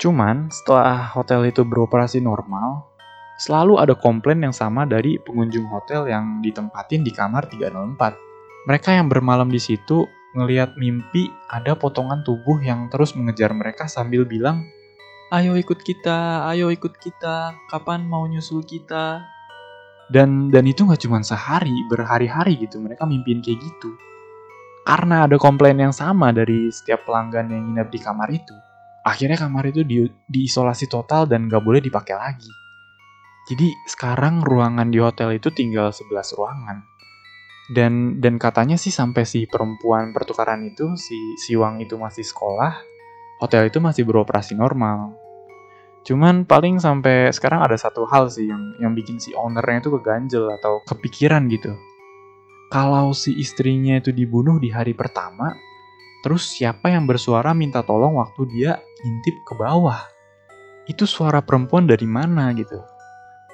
Cuman 0.02 0.50
setelah 0.50 1.14
hotel 1.14 1.46
itu 1.46 1.62
beroperasi 1.62 2.18
normal, 2.24 2.91
selalu 3.42 3.82
ada 3.82 3.98
komplain 3.98 4.46
yang 4.46 4.54
sama 4.54 4.86
dari 4.86 5.18
pengunjung 5.18 5.66
hotel 5.66 6.06
yang 6.06 6.46
ditempatin 6.46 7.02
di 7.02 7.10
kamar 7.10 7.50
304. 7.50 8.70
Mereka 8.70 8.94
yang 8.94 9.10
bermalam 9.10 9.50
di 9.50 9.58
situ 9.58 10.06
ngeliat 10.38 10.78
mimpi 10.78 11.26
ada 11.50 11.74
potongan 11.74 12.22
tubuh 12.22 12.62
yang 12.62 12.86
terus 12.94 13.18
mengejar 13.18 13.50
mereka 13.58 13.90
sambil 13.90 14.30
bilang, 14.30 14.62
Ayo 15.34 15.58
ikut 15.58 15.82
kita, 15.82 16.46
ayo 16.54 16.70
ikut 16.70 17.02
kita, 17.02 17.56
kapan 17.72 18.06
mau 18.06 18.30
nyusul 18.30 18.62
kita? 18.62 19.26
Dan 20.12 20.52
dan 20.52 20.68
itu 20.68 20.84
nggak 20.84 21.02
cuma 21.08 21.24
sehari, 21.24 21.72
berhari-hari 21.88 22.60
gitu 22.62 22.84
mereka 22.84 23.08
mimpin 23.08 23.42
kayak 23.42 23.58
gitu. 23.64 23.96
Karena 24.84 25.26
ada 25.26 25.40
komplain 25.40 25.80
yang 25.80 25.96
sama 25.96 26.36
dari 26.36 26.68
setiap 26.70 27.08
pelanggan 27.08 27.48
yang 27.48 27.64
nginep 27.72 27.88
di 27.90 28.00
kamar 28.04 28.28
itu, 28.28 28.54
akhirnya 29.08 29.40
kamar 29.40 29.72
itu 29.72 29.82
di, 29.88 30.04
diisolasi 30.28 30.92
total 30.92 31.26
dan 31.26 31.48
nggak 31.48 31.64
boleh 31.64 31.80
dipakai 31.80 32.12
lagi. 32.20 32.52
Jadi 33.50 33.74
sekarang 33.90 34.46
ruangan 34.46 34.94
di 34.94 35.02
hotel 35.02 35.34
itu 35.36 35.50
tinggal 35.50 35.90
11 35.90 36.38
ruangan 36.38 36.78
dan 37.72 38.20
dan 38.20 38.36
katanya 38.36 38.76
sih 38.76 38.92
sampai 38.92 39.24
si 39.24 39.48
perempuan 39.48 40.12
pertukaran 40.12 40.62
itu 40.68 40.94
si 41.00 41.16
si 41.40 41.56
Wang 41.56 41.80
itu 41.80 41.96
masih 41.96 42.22
sekolah 42.28 42.84
hotel 43.40 43.72
itu 43.72 43.80
masih 43.80 44.04
beroperasi 44.04 44.60
normal 44.60 45.16
Cuman 46.02 46.50
paling 46.50 46.82
sampai 46.82 47.30
sekarang 47.30 47.62
ada 47.62 47.78
satu 47.78 48.10
hal 48.10 48.26
sih 48.26 48.50
yang 48.50 48.74
yang 48.82 48.94
bikin 48.98 49.22
si 49.22 49.38
ownernya 49.38 49.86
itu 49.86 49.90
keganjel 50.02 50.50
atau 50.58 50.82
kepikiran 50.90 51.46
gitu. 51.46 51.78
Kalau 52.74 53.14
si 53.14 53.36
istrinya 53.38 54.00
itu 54.02 54.10
dibunuh 54.10 54.58
di 54.58 54.74
hari 54.74 54.98
pertama, 54.98 55.54
terus 56.26 56.48
siapa 56.50 56.90
yang 56.90 57.06
bersuara 57.06 57.54
minta 57.54 57.86
tolong 57.86 58.18
waktu 58.18 58.42
dia 58.50 58.72
intip 59.06 59.36
ke 59.46 59.54
bawah? 59.54 60.02
Itu 60.90 61.06
suara 61.06 61.46
perempuan 61.46 61.86
dari 61.86 62.08
mana 62.10 62.50
gitu? 62.58 62.82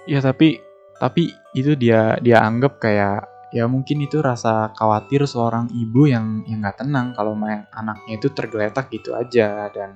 Ya 0.08 0.24
tapi 0.24 0.64
tapi 0.98 1.30
itu 1.54 1.78
dia 1.78 2.18
dia 2.24 2.42
anggap 2.42 2.82
kayak 2.82 3.52
ya 3.54 3.70
mungkin 3.70 4.04
itu 4.04 4.20
rasa 4.20 4.74
khawatir 4.76 5.24
seorang 5.24 5.72
ibu 5.72 6.10
yang 6.10 6.44
yang 6.50 6.64
nggak 6.64 6.84
tenang 6.84 7.14
kalau 7.16 7.38
main 7.38 7.64
anaknya 7.72 8.20
itu 8.20 8.28
tergeletak 8.34 8.92
gitu 8.92 9.16
aja 9.16 9.72
dan 9.72 9.96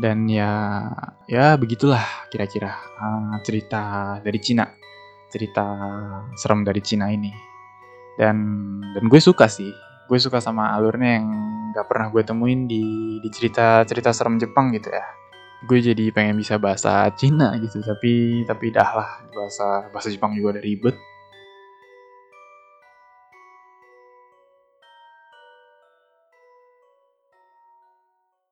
dan 0.00 0.26
ya 0.26 0.82
ya 1.30 1.54
begitulah 1.54 2.02
kira-kira 2.28 2.74
uh, 2.98 3.38
cerita 3.46 4.16
dari 4.20 4.40
Cina 4.42 4.66
cerita 5.30 5.64
serem 6.38 6.62
dari 6.62 6.78
Cina 6.82 7.10
ini. 7.10 7.30
Dan 8.14 8.36
dan 8.94 9.04
gue 9.10 9.18
suka 9.18 9.50
sih 9.50 9.70
gue 10.04 10.18
suka 10.20 10.38
sama 10.38 10.70
alurnya 10.76 11.18
yang 11.18 11.26
nggak 11.74 11.86
pernah 11.90 12.06
gue 12.12 12.22
temuin 12.22 12.70
di 12.70 12.84
di 13.18 13.28
cerita 13.32 13.82
cerita 13.82 14.14
serem 14.14 14.38
Jepang 14.38 14.70
gitu 14.70 14.92
ya 14.92 15.02
gue 15.64 15.78
jadi 15.80 16.04
pengen 16.12 16.36
bisa 16.38 16.60
bahasa 16.60 17.08
Cina 17.16 17.56
gitu 17.58 17.80
tapi 17.80 18.44
tapi 18.44 18.68
dah 18.68 18.90
lah 18.92 19.10
bahasa 19.32 19.88
bahasa 19.88 20.08
Jepang 20.12 20.36
juga 20.36 20.56
udah 20.56 20.64
ribet 20.64 20.96